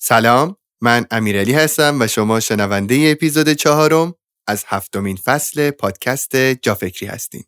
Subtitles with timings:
[0.00, 4.14] سلام من امیرعلی هستم و شما شنونده اپیزود چهارم
[4.46, 7.44] از هفتمین فصل پادکست جافکری هستین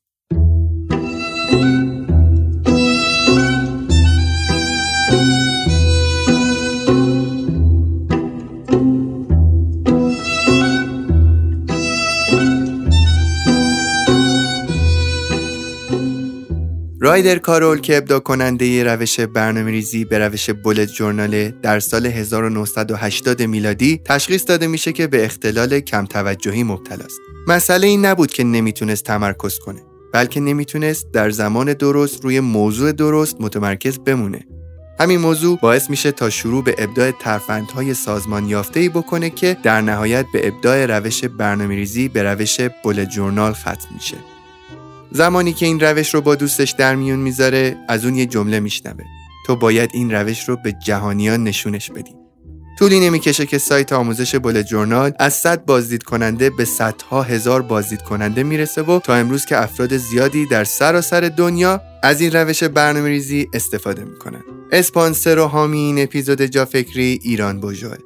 [17.02, 23.42] رایدر کارول که ابدا کننده روش برنامه ریزی به روش بولت جورنال در سال 1980
[23.42, 27.20] میلادی تشخیص داده میشه که به اختلال کم توجهی مبتلاست.
[27.46, 29.82] مسئله این نبود که نمی‌تونست تمرکز کنه
[30.12, 34.46] بلکه نمی‌تونست در زمان درست روی موضوع درست متمرکز بمونه.
[35.00, 39.80] همین موضوع باعث میشه تا شروع به ابداع ترفندهای سازمان یافته ای بکنه که در
[39.80, 44.16] نهایت به ابداع روش برنامه ریزی به روش بولت جورنال ختم میشه.
[45.12, 49.04] زمانی که این روش رو با دوستش در میون می‌ذاره از اون یه جمله میشنوه.
[49.46, 52.14] تو باید این روش رو به جهانیان نشونش بدی.
[52.78, 58.02] طولی نمی‌کشه که سایت آموزش بول جورنال از 100 بازدید کننده به صدها هزار بازدید
[58.02, 63.08] کننده می‌رسه و تا امروز که افراد زیادی در سراسر دنیا از این روش برنامه
[63.08, 64.42] ریزی استفاده می‌کنن.
[64.72, 67.96] اسپانسر و حامی این اپیزود جا فکری ایران بوژوه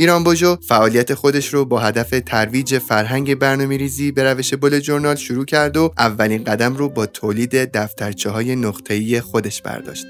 [0.00, 5.16] ایران بوژو فعالیت خودش رو با هدف ترویج فرهنگ برنامه ریزی به روش بل جورنال
[5.16, 10.06] شروع کرد و اولین قدم رو با تولید دفترچه های نقطه‌ای خودش برداشت.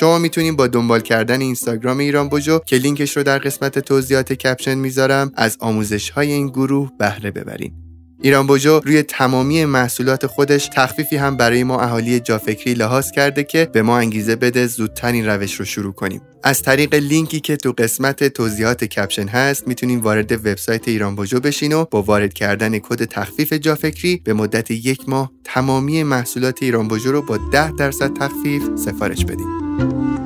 [0.00, 4.74] شما می‌تونید با دنبال کردن اینستاگرام ایران بوجو که لینکش رو در قسمت توضیحات caption
[4.74, 7.81] می‌ذارم از آموزش های این گروه بهره ببرین.
[8.24, 13.68] ایران بوجو روی تمامی محصولات خودش تخفیفی هم برای ما اهالی جافکری لحاظ کرده که
[13.72, 16.20] به ما انگیزه بده زودتر این روش رو شروع کنیم.
[16.42, 21.72] از طریق لینکی که تو قسمت توضیحات caption هست می‌تونین وارد وبسایت ایران بوجو بشین
[21.72, 27.12] و با وارد کردن کد تخفیف جافکری به مدت یک ماه تمامی محصولات ایران بوجو
[27.12, 30.21] رو با 10 درصد تخفیف سفارش بدین.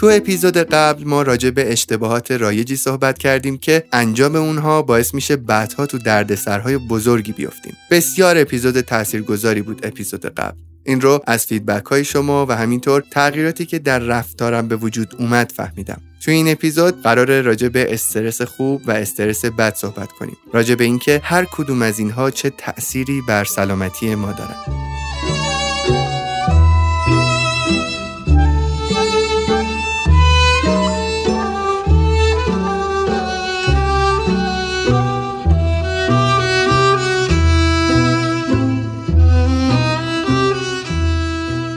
[0.00, 5.36] تو اپیزود قبل ما راجع به اشتباهات رایجی صحبت کردیم که انجام اونها باعث میشه
[5.36, 7.76] بعدها تو دردسرهای بزرگی بیفتیم.
[7.90, 10.58] بسیار اپیزود تاثیرگذاری بود اپیزود قبل.
[10.84, 15.52] این رو از فیدبک های شما و همینطور تغییراتی که در رفتارم به وجود اومد
[15.56, 16.00] فهمیدم.
[16.24, 20.36] تو این اپیزود قرار راجع به استرس خوب و استرس بد صحبت کنیم.
[20.52, 24.90] راجع به اینکه هر کدوم از اینها چه تأثیری بر سلامتی ما دارن.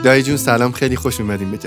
[0.04, 1.58] دایی جون سلام خیلی خوش اومدیم به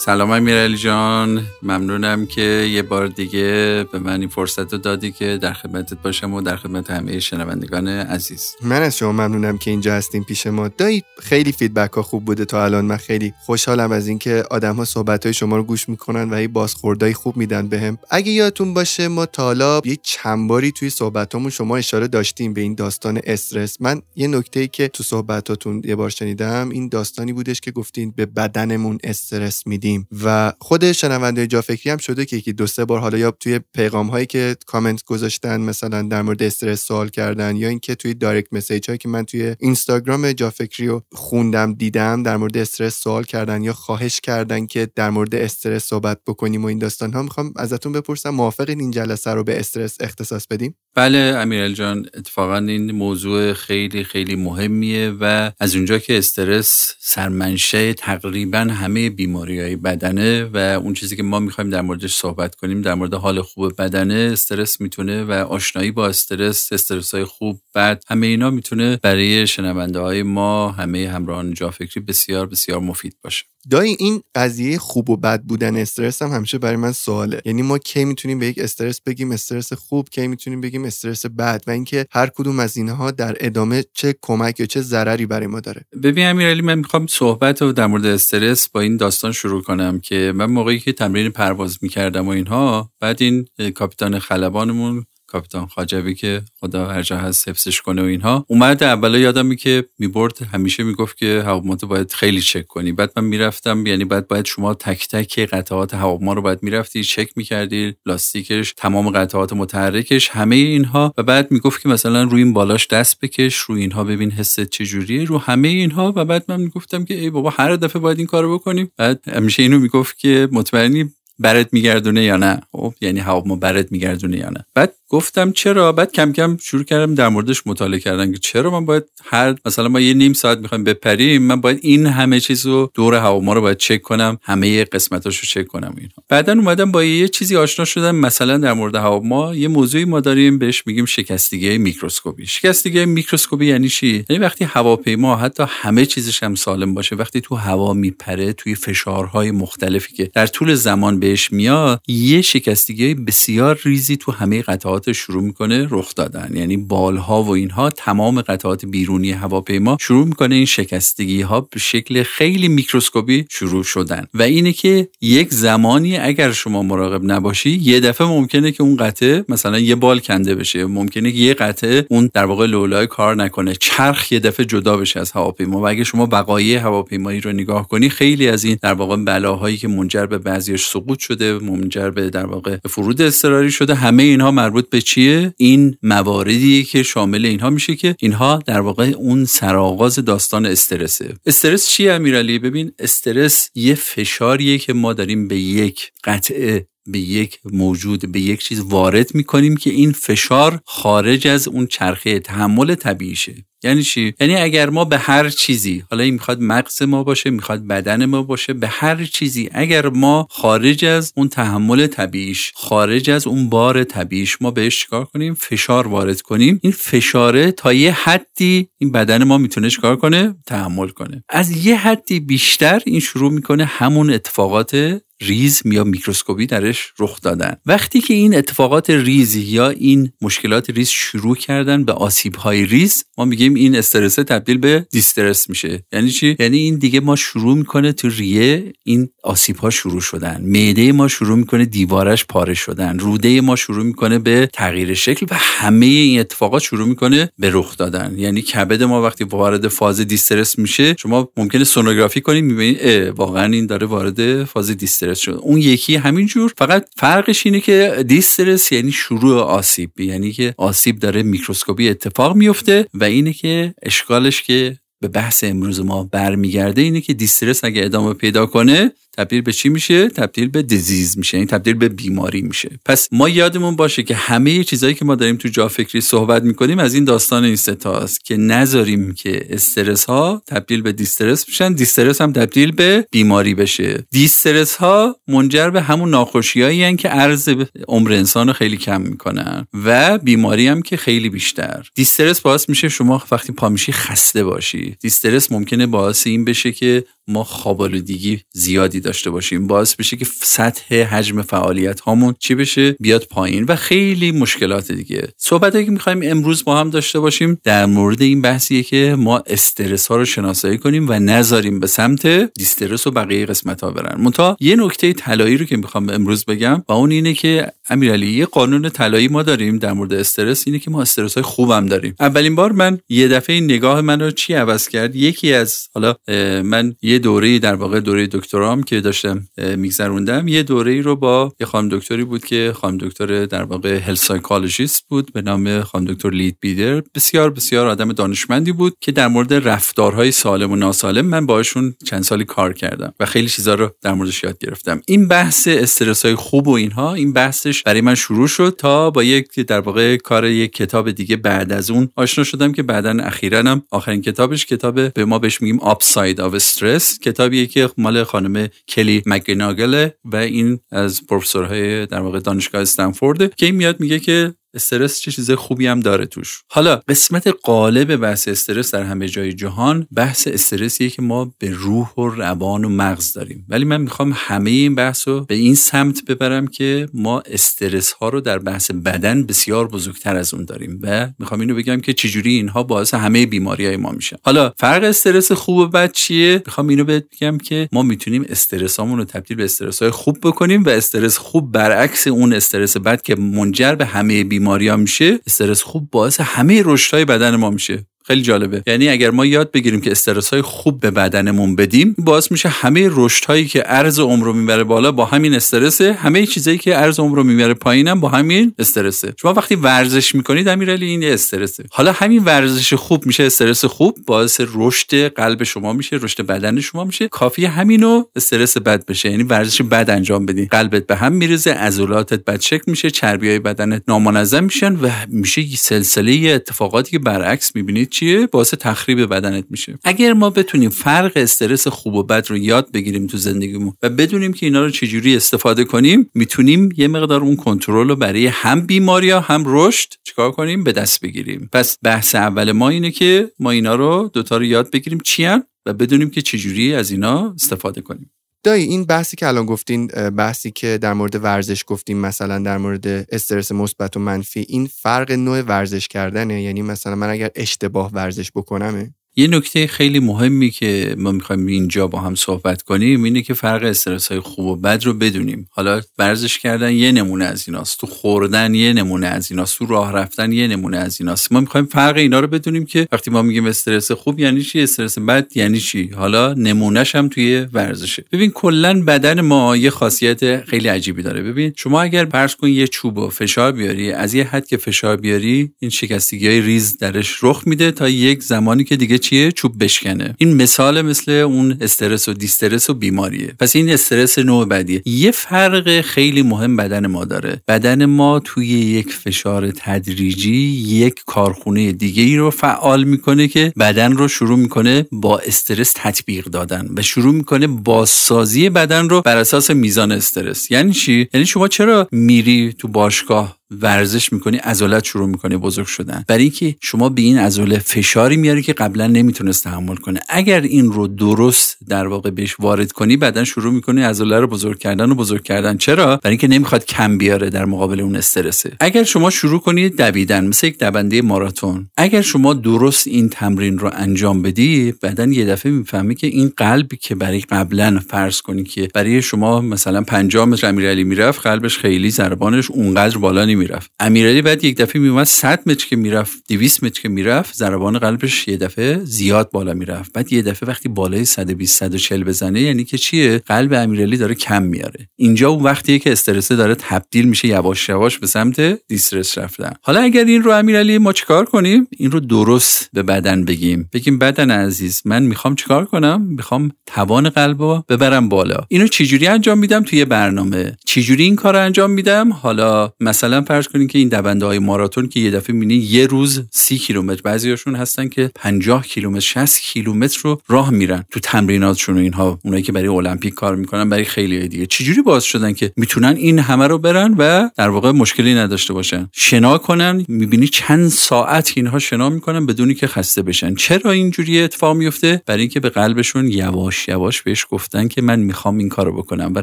[0.00, 1.46] سلام امیرعلی جان.
[1.62, 6.34] ممنونم که یه بار دیگه به من این فرصت رو دادی که در خدمتت باشم
[6.34, 8.56] و در خدمت همه شنوندگان عزیز.
[8.62, 10.68] من از شما ممنونم که اینجا هستیم پیش ما.
[10.68, 12.84] دایی خیلی فیدبک ها خوب بوده تا الان.
[12.84, 16.52] من خیلی خوشحالم از اینکه آدم ها صحبت های شما رو گوش می‌کنن و این
[16.52, 17.94] بازخوردهای خوب میدن بهم.
[17.94, 22.52] به اگه یادتون باشه ما تا حالا یه چند باری توی صحبتامون شما اشاره داشتیم
[22.52, 23.76] به این داستان استرس.
[23.80, 28.26] من یه نکته که تو صحبتاتون یه بار شنیدم این داستانی بودش که گفتین به
[28.26, 29.87] بدنمون استرس میدیم.
[30.24, 33.60] و خود شنونده جا فکری هم شده که یکی دو سه بار حالا یا توی
[33.74, 38.52] پیغام هایی که کامنت گذاشتن مثلا در مورد استرس سوال کردن یا اینکه توی دایرکت
[38.52, 43.24] مسیج هایی که من توی اینستاگرام جا فکری رو خوندم دیدم در مورد استرس سوال
[43.24, 47.52] کردن یا خواهش کردن که در مورد استرس صحبت بکنیم و این داستان ها می‌خوام
[47.56, 52.90] ازتون بپرسم موافق این جلسه رو به استرس اختصاص بدیم؟ بله امیرال جان اتفاقا این
[52.90, 60.44] موضوع خیلی خیلی مهمیه و از اونجا که استرس سرمنشه تقریبا همه بیماری های بدنه
[60.44, 64.30] و اون چیزی که ما می‌خوایم در موردش صحبت کنیم در مورد حال خوب بدنه
[64.32, 69.98] استرس می‌تونه و آشنایی با استرس استرس های خوب بعد همه اینا می‌تونه برای شنونده
[70.00, 73.44] های ما همه همراهان جافکری بسیار بسیار مفید باشه.
[73.70, 77.40] دایی این قضیه خوب و بد بودن استرس هم همیشه برای من سواله.
[77.44, 81.62] یعنی ما کی می‌تونیم به یک استرس بگیم استرس خوب کی می‌تونیم بگیم استرس بد
[81.66, 85.60] و اینکه هر کدوم از اینها در ادامه چه کمک یا چه ضرری برای ما
[85.60, 85.84] داره.
[86.02, 90.32] ببین امیرعلی من می‌خوام صحبت رو در مورد استرس با این داستان شروع کنم که
[90.34, 96.42] من موقعی که تمرین پرواز می‌کردم و اینها بعد این کاپیتان خلبانمون کاپیتان خاجوی که
[96.60, 98.44] خدا هر جا هست حفظش کنه و اینها.
[98.48, 102.92] اومد اولا یادمی که می‌برد همیشه می‌گفت که هواپیما باید خیلی چک کنی.
[102.92, 107.28] بعد من می‌رفتم یعنی بعد باید شما تک تک قطعات هواپیما رو باید می‌رفتی چک
[107.36, 111.14] می‌کردی لاستیکش تمام قطعات متحرکش همه اینها.
[111.18, 115.24] و بعد می‌گفت که مثلا روی این بالاش دست بکش روی اینها ببین حست چجوریه
[115.24, 116.12] رو همه اینها.
[116.16, 118.92] و بعد من می‌گفتم که ای بابا هر دفعه باید این کارو بکنیم.
[118.96, 124.36] بعد همیشه اینو می‌گفت که مطمئنی برت میگردونه یا نه؟ خب یعنی هواپیما برت میگردونه
[124.36, 128.38] یا نه؟ بعد گفتم چرا؟ بعد کم کم شروع کردم در موردش مطالعه کردن که
[128.38, 132.40] چرا من باید هر مثلا ما یه نیم ساعت می‌خوایم بپریم من باید این همه
[132.40, 136.92] چیز رو دور هواپیما رو باید چک کنم همه قسمتاشو چک کنم اینها بعدا اومدم
[136.92, 141.04] با یه چیزی آشنا شدم مثلا در مورد هواپیما یه موضوعی ما داریم بهش میگیم
[141.04, 142.46] شکستگی میکروسکوپی.
[142.46, 147.54] شکستگی میکروسکوپی یعنی چی؟ یعنی وقتی هواپیما حتی همه چیزش هم سالم باشه وقتی تو
[147.54, 154.16] هوا میپره توی فشارهای مختلفی که در طول زمان بهش میاد یه شکستگی بسیار ریزی
[154.16, 156.50] تو همه قطعات شروع می‌کنه رخ دادن.
[156.54, 162.22] یعنی بالها و اینها تمام قطعات بیرونی هواپیما شروع می‌کنه این شکستگی ها به شکل
[162.22, 164.26] خیلی میکروسکوپی شروع شدن.
[164.34, 169.44] و اینه که یک زمانی اگر شما مراقب نباشی یه دفعه ممکنه که اون قطعه
[169.48, 170.86] مثلا یه بال کنده بشه.
[170.86, 173.74] ممکنه که یه قطعه اون در واقع لولای کار نکنه.
[173.74, 175.80] چرخ یه دفعه جدا بشه از هواپیما.
[175.80, 179.88] و اگه شما بقایع هواپیمایی رو نگاه کنی خیلی از این در واقع بلاهایی که
[179.88, 183.94] منجر به بعضیش سقوط شده منجر به در واقع فرود اضطراری شده.
[183.94, 189.12] همه اینها مربوط به چیه؟ این مواردی که شامل اینها میشه که اینها در واقع
[189.16, 191.34] اون سرآغاز داستان استرسه.
[191.46, 197.58] استرس چیه امیرعلی ببین استرس یه فشاریه که ما داریم به یک قطعه به یک
[197.72, 203.54] موجود به یک چیز وارد می‌کنیم که این فشار خارج از اون چرخه تحمل طبیعیشه
[203.84, 207.86] یعنی چی؟ یعنی اگر ما به هر چیزی حالا این می‌خواد مغز ما باشه می‌خواد
[207.86, 213.46] بدن ما باشه به هر چیزی اگر ما خارج از اون تحمل طبیعیش خارج از
[213.46, 216.80] اون بار طبیعیش ما بهش چیکار کنیم؟ فشار وارد کنیم.
[216.82, 221.44] این فشاره تا یه حدی این بدن ما می‌تونه چیکار کنه؟ تحمل کنه.
[221.48, 227.76] از یه حدی بیشتر این شروع می‌کنه همون اتفاقات ریز یا میکروسکوپی درش رخ دادن.
[227.86, 233.24] وقتی که این اتفاقات ریز یا این مشکلات ریز شروع کردن به آسیب های ریز
[233.38, 236.04] ما میگیم این استرس تبدیل به distress میشه.
[236.12, 240.60] یعنی چی؟ یعنی این دیگه ما شروع می‌کنه تو ریه این آسیب ها شروع شدن.
[240.64, 243.18] معده ما شروع می‌کنه دیوارش پاره شدن.
[243.18, 247.96] روده ما شروع می‌کنه به تغییر شکل و همه این اتفاقات شروع می‌کنه به رخ
[247.96, 248.34] دادن.
[248.38, 252.98] یعنی کبد ما وقتی وارد فاز distress میشه شما ممکنه سونوگرافی کنید می‌بینید
[253.36, 255.60] واقعا این داره وارد فاز distress distress شد.
[255.62, 261.42] اون یکی همینجور فقط فرقش اینه که distress یعنی شروع آسیب یعنی که آسیب داره
[261.42, 267.34] میکروسکوپی اتفاق میفته و اینه که اشکالش که به بحث امروز ما برمیگرده اینه که
[267.34, 271.94] distress اگه ادامه پیدا کنه تبدیل به چی میشه؟ تبدیل به دیزیز میشه یعنی تبدیل
[271.94, 272.90] به بیماری میشه.
[273.04, 276.98] پس ما یادمون باشه که همه چیزهایی که ما داریم تو جا فکری صحبت می‌کنیم
[276.98, 282.40] از این داستان این ستاست که نذاریم که استرس ها تبدیل به دیسترس بشن دیسترس
[282.40, 284.24] هم تبدیل به بیماری بشه.
[284.30, 287.68] دیسترس ها منجر به همون ناخوشیایی که عرض
[288.08, 292.08] عمر انسان رو خیلی کم می‌کنن و بیماری هم که خیلی بیشتر.
[292.14, 295.16] دیسترس باعث میشه شما وقتی پا میشی خسته باشی.
[295.20, 299.86] دیسترس ممکنه باعث این بشه که ما خوابالودگی زیادی داشته باشیم.
[299.86, 305.48] باعث بشه که سطح حجم فعالیت هامون چی بشه؟ بیاد پایین و خیلی مشکلات دیگه.
[305.56, 310.26] صحبت که می‌خوایم امروز با هم داشته باشیم در مورد این بحثیه که ما استرس
[310.26, 314.40] ها رو شناسایی کنیم و نذاریم به سمت distress و بقیه قسمت ها برن.
[314.40, 318.66] منتها یه نکته طلایی رو که می‌خوام امروز بگم و اون اینه که امیرعلی یه
[318.66, 322.34] قانون طلایی ما داریم در مورد استرس اینه که ما استرس های خوبم داریم.
[322.40, 326.34] اولین بار من یه دفعه نگاه منو چی عوض کرد؟ یکی از حالا
[326.82, 330.68] من یه دوره در واقع دوره دکترام که داشتم میگذروندم.
[330.68, 335.24] یه دوره رو با یه خانم دکتری بود که خانم دکتر در واقع health psychologist
[335.28, 337.22] بود به نام خانم دکتر لید بیدر.
[337.34, 342.42] بسیار بسیار آدم دانشمندی بود که در مورد رفتارهای سالم و ناسالم من باشون چند
[342.42, 345.20] سالی کار کردم و خیلی چیزا رو در موردش یاد گرفتم.
[345.26, 349.42] این بحث استرس های خوب و اینها این بحثش برای من شروع شد تا با
[349.42, 353.78] یک در واقع کار یک کتاب دیگه بعد از اون آشنا شدم که بعدا اخیرا
[353.78, 358.88] هم آخرین کتابش کتاب به ما بهش میگیم Upside of Stress کتابیه که مال خانم
[359.08, 364.74] کلی مگانیگال و این از پروفسورهای در واقع دانشگاه استنفورد که این میاد میگه که
[364.94, 366.82] استرس چه چیز خوبی هم داره توش.
[366.90, 372.34] حالا قسمت غالب بحث استرس در همه جای جهان بحث استرسیه که ما به روح
[372.38, 373.86] و روان و مغز داریم.
[373.88, 378.48] ولی من می‌خوام همه این بحث رو به این سمت ببرم که ما استرس ها
[378.48, 382.74] رو در بحث بدن بسیار بزرگتر از اون داریم و می‌خوام اینو بگم که چجوری
[382.74, 384.56] اینها باعث همه بیماری های ما میشن.
[384.62, 389.44] حالا فرق استرس خوب و بد چیه؟ می‌خوام اینو بگم که ما می‌تونیم استرس رو
[389.44, 394.14] تبدیل به استرس های خوب بکنیم و استرس خوب برعکس اون استرس بد که منجر
[394.14, 398.26] به همه بیماری ها میشه استرس خوب باعث همه رشدهای بدن ما میشه.
[398.48, 399.02] خیلی جالبه.
[399.06, 403.28] یعنی اگر ما یاد بگیریم که استرس های خوب به بدنمون بدیم باعث میشه همه
[403.32, 407.40] رشد هایی که ارز عمر رو می‌بره بالا با همین استرس همه چیزایی که ارز
[407.40, 412.04] عمر رو می‌بره پایینم با همین استرس شما وقتی ورزش می‌کنید امیرعلی این استرسه.
[412.10, 417.24] حالا همین ورزش خوب میشه استرس خوب باعث رشد قلب شما میشه رشد بدن شما
[417.24, 417.48] میشه.
[417.48, 419.50] کافی همینو استرس بد بشه.
[419.50, 423.78] یعنی ورزش بد انجام بدین قلبت به هم میریزه عضلاتت بد شکل میشه چربی های
[423.78, 430.18] بدنت نامنظم میشن و میشه سلسله اتفاقاتی که برعکس می‌بینید چیه؟ باعث تخریب بدنت میشه.
[430.24, 434.72] اگر ما بتونیم فرق استرس خوب و بد رو یاد بگیریم تو زندگیمون و بدونیم
[434.72, 439.50] که اینا رو چجوری استفاده کنیم می‌تونیم یه مقدار اون کنترل رو برای هم بیماری
[439.50, 441.88] هم رشد چیکار کنیم؟ به دست بگیریم.
[441.92, 445.66] پس بحث اول ما اینه که ما اینا رو دوتا رو یاد بگیریم چی
[446.06, 448.50] و بدونیم که چجوری از اینا استفاده کنیم.
[448.82, 453.26] دایی این بحثی که الان گفتین بحثی که در مورد ورزش گفتیم مثلا در مورد
[453.26, 458.70] استرس مثبت و منفی این فرق نوع ورزش کردنه؟ یعنی مثلا من اگر اشتباه ورزش
[458.74, 463.74] بکنمه؟ یه نکته خیلی مهمی که ما می‌خوایم اینجا با هم صحبت کنیم اینه که
[463.74, 465.88] فرق استرس های خوب و بد رو بدونیم.
[465.90, 468.20] حالا ورزش کردن یه نمونه از ایناست.
[468.20, 469.98] تو خوردن یه نمونه از ایناست.
[469.98, 471.72] تو راه رفتن یه نمونه از ایناست.
[471.72, 475.38] ما می‌خوایم فرق اینا رو بدونیم که وقتی ما میگیم استرس خوب یعنی چی؟ استرس
[475.38, 478.44] بد یعنی چی؟ حالا نمونهش هم توی ورزشه.
[478.52, 481.62] ببین کلا بدن ما یه خاصیت خیلی عجیبی داره.
[481.62, 485.36] ببین شما اگر فرض کن یه چوب و فشار بیاری از یه حد که فشار
[485.36, 490.04] بیاری این شکستگی های ریز درش رخ میده تا یک زمانی که دیگه چیه؟ چوب
[490.04, 490.54] بشکنه.
[490.58, 493.74] این مثال مثل اون استرس و دیسترس و بیماریه.
[493.80, 495.22] پس این استرس نوع بدیه.
[495.24, 497.82] یه فرق خیلی مهم بدن ما داره.
[497.88, 500.76] بدن ما توی یک فشار تدریجی
[501.08, 506.64] یک کارخونه دیگه ای رو فعال می‌کنه که بدن رو شروع می‌کنه با استرس تطبیق
[506.64, 510.90] دادن و شروع می‌کنه بازسازی بدن رو بر اساس میزان استرس.
[510.90, 516.44] یعنی چی؟ یعنی شما چرا میری تو باشگاه ورزش می‌کنی عضلات شروع می‌کنی بزرگ شدن.
[516.48, 520.40] برای اینکه شما به این عضله فشاری میاری که قبلا نمی‌تونست تحمل کنه.
[520.48, 524.98] اگر این رو درست در واقع بهش وارد کنی بعدا شروع می‌کنی عضله رو بزرگ
[524.98, 525.96] کردن و بزرگ کردن.
[525.96, 528.92] چرا؟ برای اینکه نمی‌خواد کم بیاره در مقابل اون استرسه.
[529.00, 532.10] اگر شما شروع کنید دویدن مثل یک دونده ماراتون.
[532.16, 537.16] اگر شما درست این تمرین رو انجام بدی بعدا یه دفعه می‌فهمی که این قلبی
[537.16, 542.30] که برای قبلا فرض کنی که برای شما مثلا 50 متر امیرعلی می‌رفت قلبش خیلی
[542.30, 544.10] ضربانش اونقدر بالا می‌رفت.
[544.20, 548.68] امیرعلی بعد یک دفعه میومد 100 متر که می‌رفت 200 متر که می‌رفت ضربان قلبش
[548.68, 550.32] یه دفعه زیاد بالا می‌رفت.
[550.32, 554.82] بعد یه دفعه وقتی بالای 120 140 بزنه یعنی که چیه؟ قلب امیرعلی داره کم
[554.82, 559.92] میاره اینجا اون وقتیه که استرس داره تبدیل میشه یواش یواش به سمت دیسترس رفتن.
[560.02, 564.08] حالا اگر این رو امیرعلی ما چیکار کنیم؟ این رو درست به بدن بگیم.
[564.12, 568.76] بگیم بدن عزیز من می‌خوام چیکار کنم؟ می‌خوام توان قلبو ببرم بالا.
[568.88, 574.06] اینو چجوری انجام میدم توی برنامه؟ چجوری این کار انجام میدم؟ حالا مثلا فرض کنین
[574.06, 578.28] که این دونده های ماراتون که یه دفعه می‌بینی یه روز سی کیلومتر بعضیاشون هستن
[578.28, 582.58] که 50 کیلومتر 60 کیلومتر رو راه میرن تو تمریناتشون و اینها.
[582.64, 584.86] اونایی که برای المپیک کار می‌کنن برای خیلی دیگه.
[584.86, 589.28] چجوری باز شدن که می‌تونن این همه رو برن و در واقع مشکلی نداشته باشن؟
[589.32, 593.74] شنا کنن می‌بینی چند ساعت اینها شنا می‌کنن بدونی که خسته بشن.
[593.74, 598.78] چرا اینجوری اتفاق میفته برای اینکه به قلبشون یواش یواش بهش گفتن که من می‌خوام
[598.78, 599.52] این کارو بکنم.
[599.54, 599.62] و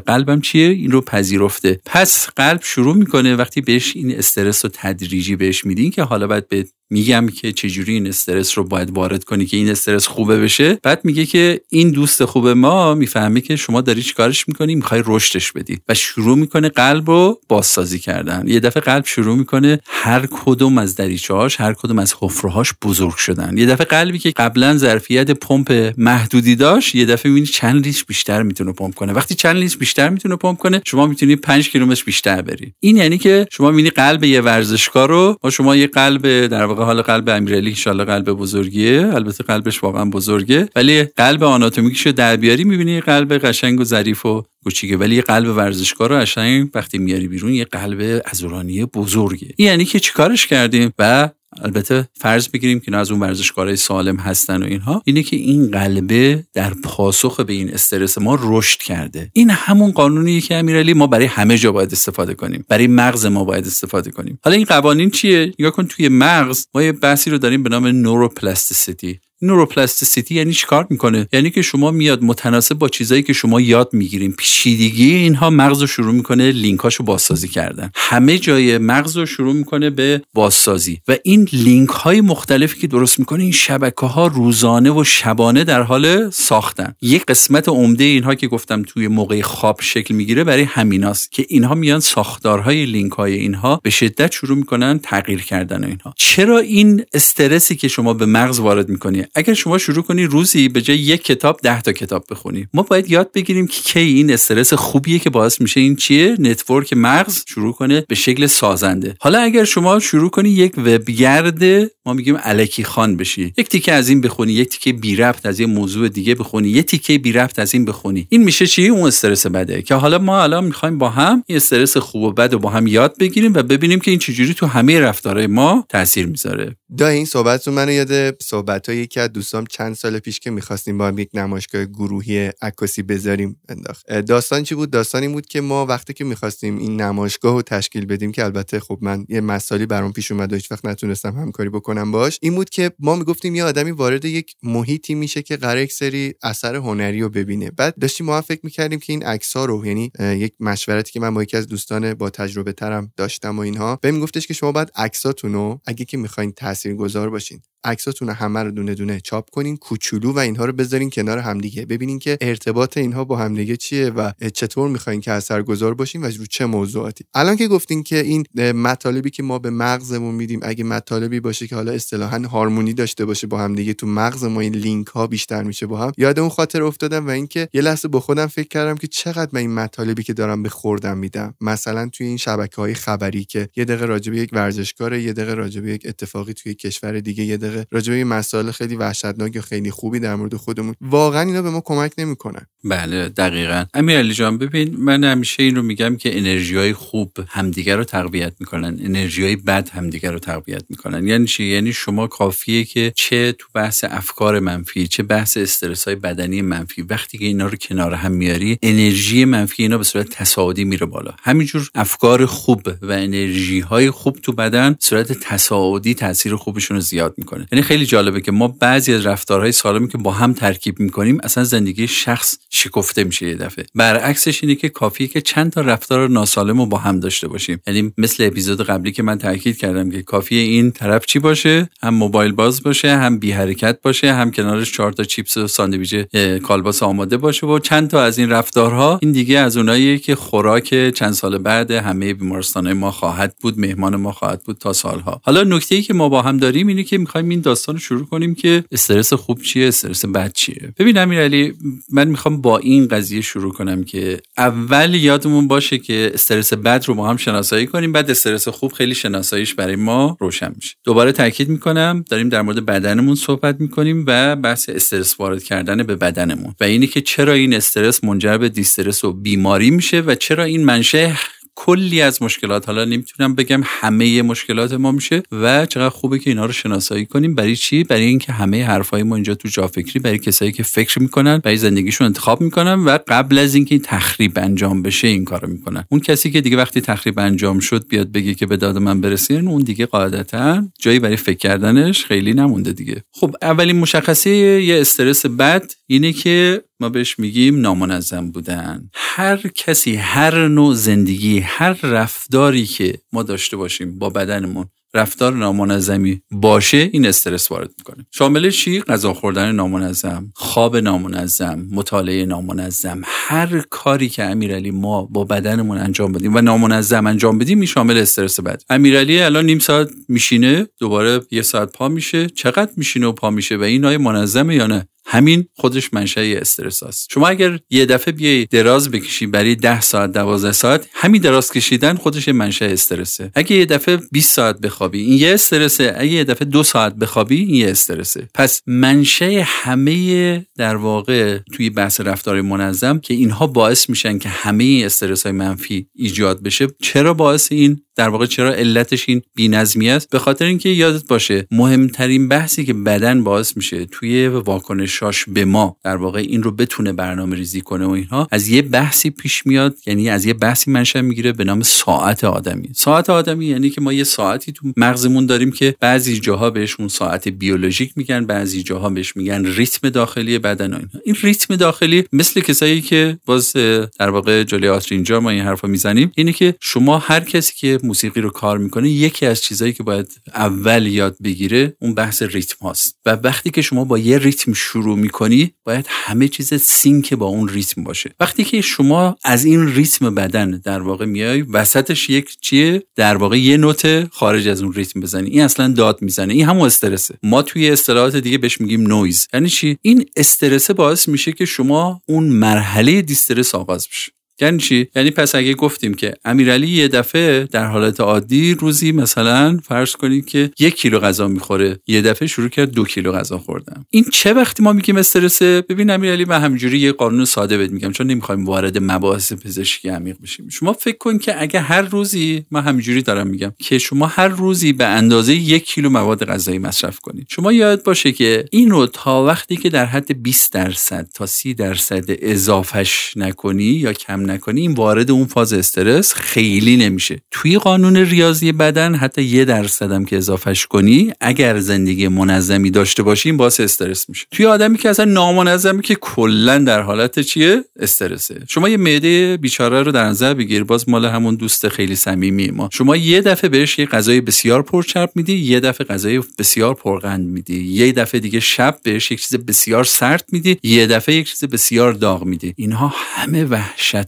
[0.00, 1.80] قلبم چیه؟ این رو پذیرفته.
[1.86, 6.48] پس قلب شروع می‌کنه وقتی بهش این استرس رو تدریجی بهش میدین که حالا باید
[6.48, 10.78] به میگم که چجوری این استرس رو باید وارد کنی که این استرس خوبه بشه.
[10.82, 15.52] بعد میگه که این دوست خوب ما می‌فهمه که شما داری چیکارش می‌کنی؟ می‌خوای رشدش
[15.52, 15.78] بدی.
[15.88, 18.44] و شروع می‌کنه قلب رو بازسازی کردن.
[18.46, 23.58] یه دفعه قلب شروع می‌کنه هر کدوم از دریچه‌هاش هر کدوم از حفرهاش بزرگ شدن.
[23.58, 28.42] یه دفعه قلبی که قبلا ظرفیت پمپ محدودی داشت یه دفعه می‌بینی چند لیتر بیشتر
[28.42, 29.12] می‌تونه پمپ کنه.
[29.12, 32.72] وقتی چند لیتر بیشتر می‌تونه پمپ کنه شما می‌تونی 5 کیلومتر بیشتر بری.
[32.80, 37.28] این یعنی که شما می‌بینی قلب یه ورزشکار شما یه قلب در واقع حال قلب
[37.28, 39.10] امیرعلی ان قلب بزرگیه.
[39.14, 40.68] البته قلبش واقعا بزرگه.
[40.76, 44.96] ولی قلب آناتومیکش در بیاری می‌بینی قلب قشنگ و ظریف و کوچیکه.
[44.96, 49.54] ولی قلب ورزشکار رو قشنگ وقتی میاری بیرون یه قلب ازورانی بزرگه.
[49.58, 51.30] یعنی که چیکارش کردیم؟ و
[51.62, 56.44] البته فرض بگیریم که از اون ورزشکارای سالم هستن و اینها اینه که این قلبه
[56.54, 59.30] در پاسخ به این استرس ما رشد کرده.
[59.32, 62.64] این همون قانونیه که امیرعلی ما برای همه جا باید استفاده کنیم.
[62.68, 64.38] برای مغز ما باید استفاده کنیم.
[64.44, 67.86] حالا این قوانین چیه؟ نگاه کن توی مغز ما یه بحثی رو داریم به نام
[67.86, 73.90] neuroplasticity neuroplasticity یعنی چیکار می‌کنه؟ یعنی که شما میاد متناسب با چیزایی که شما یاد
[73.92, 77.90] می‌گیریم پیچیدگی اینها مغز رو شروع می‌کنه لینکاشو بازسازی کردن.
[77.94, 81.00] همه جای مغز رو شروع می‌کنه به بازسازی.
[81.08, 85.82] و این لینک های مختلفی که درست می‌کنه این شبکه ها روزانه و شبانه در
[85.82, 86.94] حال ساختن.
[87.02, 91.74] یک قسمت عمده اینها که گفتم توی موقع خواب شکل می‌گیره برای همیناست که اینها
[91.74, 96.14] میان ساختارهای لینک های اینها به شدت شروع می‌کنن تغییر کردن اینها.
[96.16, 100.82] چرا این استرسی که شما به مغز وارد می‌کنی؟ اگر شما شروع کنی روزی به
[100.82, 104.74] جای یک کتاب ده تا کتاب بخونی ما باید یاد بگیریم که کی این استرس
[104.74, 109.14] خوبیه که باعث میشه این چیه؟ network مغز شروع کنه به شکل سازنده.
[109.20, 113.54] حالا اگر شما شروع کنی یک وبگرد ما میگیم الکی خوان بشی.
[113.58, 116.86] یک تیکه از این بخونی یک تیکه بی ربط از یه موضوع دیگه بخونی یک
[116.86, 118.26] تیکه بی ربط از این بخونی.
[118.30, 121.96] این میشه چی؟ اون استرس بده که حالا ما الان می‌خوایم با هم این استرس
[121.96, 125.00] خوب و بد و با هم یاد بگیریم و ببینیم که این چجوری تو همه
[125.00, 126.76] رفتارهای ما تاثیر می‌ذاره.
[126.98, 131.06] دا این صحبتتون منو یاد صحبت یکی از دوستام چند سال پیش که می‌خواستیم با
[131.06, 134.12] هم یک نمایشگاه گروهی عکاسی بذاریم انداخت.
[134.12, 138.32] داستان چی بود؟ داستانی بود که ما وقتی که می‌خواستیم این نمایشگاه رو تشکیل بدیم
[138.32, 141.95] که البته خب من یه مسائلی برام پیش اومد و هیچ وقت نتونستم همکاری بکنم
[142.04, 145.92] باش این بود که ما می‌گفتیم یه آدمی وارد یک محیطی میشه که قرار یک
[145.92, 147.70] سری اثر هنری رو ببینه.
[147.70, 151.42] بعد داشتیم ما فکر می‌کردیم که این عکس رو یعنی یک مشورتی که من با
[151.42, 155.52] یکی از دوستان با تجربه ترم داشتم و اینها بهم گفتش که شما باید عکساتون
[155.52, 160.38] رو اگه که می‌خواین تاثیرگذار باشین عکساتون همه رو دونه دونه چاپ کنین کوچولو و
[160.38, 161.86] اینها رو بذارین کنار همدیگه.
[161.86, 166.46] ببینین که ارتباط اینها با همدیگه چیه و چطور می‌خواین که اثرگذار باشین و رو
[166.46, 167.24] چه موضوعاتی.
[167.34, 171.74] الان که گفتین که این مطالبی که ما به مغزمون میدیم اگه مطالبی باشه که
[171.76, 175.86] حالا اصطلاحا هارمونی داشته باشه با همدیگه تو مغز ما این لینک ها بیشتر میشه
[175.86, 176.12] با هم.
[176.16, 179.60] یاد اون خاطر افتادم و اینکه یه لحظه با خودم فکر کردم که چقدر من
[179.60, 181.54] این مطالبی که دارم به خوردم میدم.
[181.60, 185.82] مثلا توی این شبکه های خبری که یه دقیقه راجع یک ورزشکار یه دقیقه راجع
[185.82, 187.56] یک اتفاقی توی کشور دیگه یه
[187.90, 190.94] راجع به مسائل خیلی وحشتناک یا خیلی خوبی در مورد خودمون.
[191.00, 192.66] واقعا اینا به ما کمک نمی‌کنن.
[192.84, 193.84] بله دقیقا.
[193.94, 198.04] امیر علی جان ببین من همیشه این رو میگم که انرژی های خوب همدیگر رو
[198.04, 198.98] تقویت می‌کنن.
[199.02, 201.26] انرژی های بد همدیگر رو تقویت می‌کنن.
[201.26, 206.14] یعنی چی؟ یعنی شما کافیه که چه تو بحث افکار منفی چه بحث استرس های
[206.16, 210.84] بدنی منفی وقتی که اینا رو کنار هم میاری انرژی منفی اینا به صورت تصاعدی
[210.84, 211.30] میره بالا.
[211.42, 217.34] همینجور افکار خوب و انرژی های خوب تو بدن صورت تصاعدی تاثیر خوبشون رو زیاد
[217.38, 217.55] می‌کنه.
[217.72, 221.64] یعنی خیلی جالبه که ما بعضی از رفتارهای سالمی که با هم ترکیب می‌کنیم اصلا
[221.64, 223.84] زندگی شخص شکفته میشه یه دفعه.
[223.94, 227.80] برعکسش اینه که کافیه که چند تا رفتار ناسالم رو با هم داشته باشیم.
[227.86, 232.14] یعنی مثل اپیزود قبلی که من تاکید کردم که کافیه این طرف چی باشه؟ هم
[232.14, 236.14] موبایل باز باشه هم بی حرکت باشه هم کنارش چهار تا چیپس و ساندویچ
[236.62, 241.10] کالباس آماده باشه و چند تا از این رفتارها این دیگه از اوناییه که خوراک
[241.10, 245.40] چند سال بعد همه بیمارستانه ما خواهد بود مهمان ما خواهد بود تا سالها.
[245.44, 248.54] حالا نکته ای که ما با هم داریم اینه که می‌خوایم این داستان شروع کنیم
[248.54, 250.94] که استرس خوب چیه استرس بد چیه.
[250.98, 251.74] ببین امیرعلی
[252.12, 257.14] من می‌خوام با این قضیه شروع کنم که اول یادمون باشه که استرس بد رو
[257.14, 260.94] با هم شناسایی کنیم بعد استرس خوب خیلی شناساییش برای ما روشن میشه.
[261.04, 266.16] دوباره تاکید می‌کنم داریم در مورد بدنمون صحبت می‌کنیم و بحث استرس وارد کردن به
[266.16, 270.64] بدنمون و اینی که چرا این استرس منجر به دیسترس و بیماری میشه و چرا
[270.64, 271.38] این منشه
[271.76, 276.66] کلی از مشکلات حالا نمی‌تونم بگم همه مشکلات ما میشه و چقدر خوبه که اینا
[276.66, 277.54] رو شناسایی کنیم.
[277.54, 281.22] برای چی؟ برای اینکه همه حرفای ما اینجا تو جا فکری برای کسایی که فکر
[281.22, 285.68] می‌کنن برای زندگیشون انتخاب می‌کنن و قبل از اینکه این تخریب انجام بشه این کارو
[285.68, 286.04] می‌کنن.
[286.10, 289.68] اون کسی که دیگه وقتی تخریب انجام شد بیاد بگه که به داد من برسین
[289.68, 293.22] اون دیگه قاعدتا جایی برای فکر کردنش خیلی نمونده دیگه.
[293.32, 299.10] خب اولین مشخصه یه استرس بد اینه که ما بهش میگیم نامنظم بودن.
[299.14, 306.42] هر کسی هر نوع زندگی هر رفتاری که ما داشته باشیم با بدنمون رفتار نامنظمی
[306.50, 308.26] باشه این استرس وارد می‌کنه.
[308.34, 313.20] شامل چی؟ غذا خوردن نامنظم خواب نامنظم مطالعه نامنظم.
[313.24, 318.18] هر کاری که امیرعلی ما با بدنمون انجام بدیم و نامنظم انجام بدیم این شامل
[318.18, 318.82] استرس بد.
[318.90, 322.46] امیرعلی الان نیم ساعت میشینه دوباره یه ساعت پا میشه.
[322.46, 327.02] چقدر میشینه و پا میشه و این آیا منظمه یا نه؟ همین خودش منشأ استرس
[327.02, 327.28] است.
[327.30, 332.14] شما اگر یه دفعه بیای دراز بکشی برای 10 ساعت 12 ساعت همین دراز کشیدن
[332.14, 333.50] خودش منشأ استرسه.
[333.54, 336.14] اگه یه دفعه 20 ساعت بخوابی این یه استرسه.
[336.18, 338.48] اگه یه دفعه دو ساعت بخوابی این یه استرسه.
[338.54, 345.02] پس منشأ همه در واقع توی بحث رفتار منظم که اینها باعث میشن که همه
[345.04, 346.86] استرس های منفی ایجاد بشه.
[347.02, 351.66] چرا باعث این؟ در واقع چرا علتش این بی‌نظمی است؟ به خاطر اینکه یادت باشه
[351.70, 356.70] مهمترین بحثی که بدن باعث میشه توی واکنش تماشاش به ما در واقع این رو
[356.70, 360.90] بتونه برنامه ریزی کنه و اینها از یه بحثی پیش میاد یعنی از یه بحثی
[360.90, 362.88] منشأ می‌گیره به نام ساعت آدمی.
[362.94, 367.48] ساعت آدمی یعنی که ما یه ساعتی تو مغزمون داریم که بعضی جاها بهشون ساعت
[367.48, 371.20] بیولوژیک میگن بعضی جاها بهش میگن ریتم داخلی بدن و اینها.
[371.24, 373.72] این ریتم داخلی مثل کسایی که باز
[374.18, 378.40] در واقع جلوی آترینجا ما این حرفا می‌زنیم اینه که شما هر کسی که موسیقی
[378.40, 383.18] رو کار می‌کنه یکی از چیزهایی که باید اول یاد بگیره اون بحث ریتم هاست.
[383.26, 387.68] و وقتی که شما با یه ریتم شروع می‌کنی باید همه چیز sync با اون
[387.68, 388.34] ریتم باشه.
[388.40, 393.58] وقتی که شما از این ریتم بدن در واقع میای وسطش یک چیه؟ در واقع
[393.58, 395.50] یه نت خارج از اون ریتم بزنی.
[395.50, 396.54] این اصلا داد می‌زنه.
[396.54, 397.34] این همون استرسه.
[397.42, 399.48] ما توی اصطلاحات دیگه بهش میگیم نویز.
[399.54, 404.35] یعنی چی؟ این استرسه باعث میشه که شما اون مرحله distress آغاز بشه.
[404.60, 409.78] یعنی چی؟ یعنی پس اگه گفتیم که امیرعلی یه دفعه در حالت عادی روزی مثلا
[409.84, 414.06] فرض کنید که یک کیلو غذا می‌خوره یه دفعه شروع کرد دو کیلو غذا خوردم
[414.10, 418.12] این چه وقتی ما میگیم استرسه؟ ببین امیرعلی من همینجوری یه قانون ساده بهت میگم
[418.12, 420.68] چون نمی‌خوایم وارد مباحث پزشکی عمیق بشیم.
[420.68, 424.92] شما فکر کن که اگه هر روزی من همینجوری دارم میگم که شما هر روزی
[424.92, 427.46] به اندازه یک کیلو مواد غذایی مصرف کنید.
[427.50, 431.74] شما یاد باشه که این رو تا وقتی که در حد 20 درصد تا 30
[431.74, 437.40] درصد اضافهش نکنی یا کم نکنی این وارد اون فاز استرس خیلی نمیشه.
[437.50, 443.48] توی قانون ریاضی بدن حتی یه درصدم که اضافهش کنی اگر زندگی منظمی داشته باشی
[443.48, 444.46] این باعث استرس میشه.
[444.50, 448.62] توی آدمی که اصلا نامنظمی که کلا در حالت چیه؟ استرسه.
[448.68, 452.88] شما یه معده بیچاره رو در نظر بگیر باز مال همون دوست خیلی صمیمی ما.
[452.92, 457.84] شما یه دفعه بهش یه غذای بسیار پرچرب میدی یه دفعه غذای بسیار پرقند میدی.
[457.84, 462.12] یه دفعه دیگه شب بهش یک چیز بسیار سرد میدی یه دفعه یک چیز بسیار
[462.12, 462.74] داغ میدی.
[462.76, 463.64] اینها همه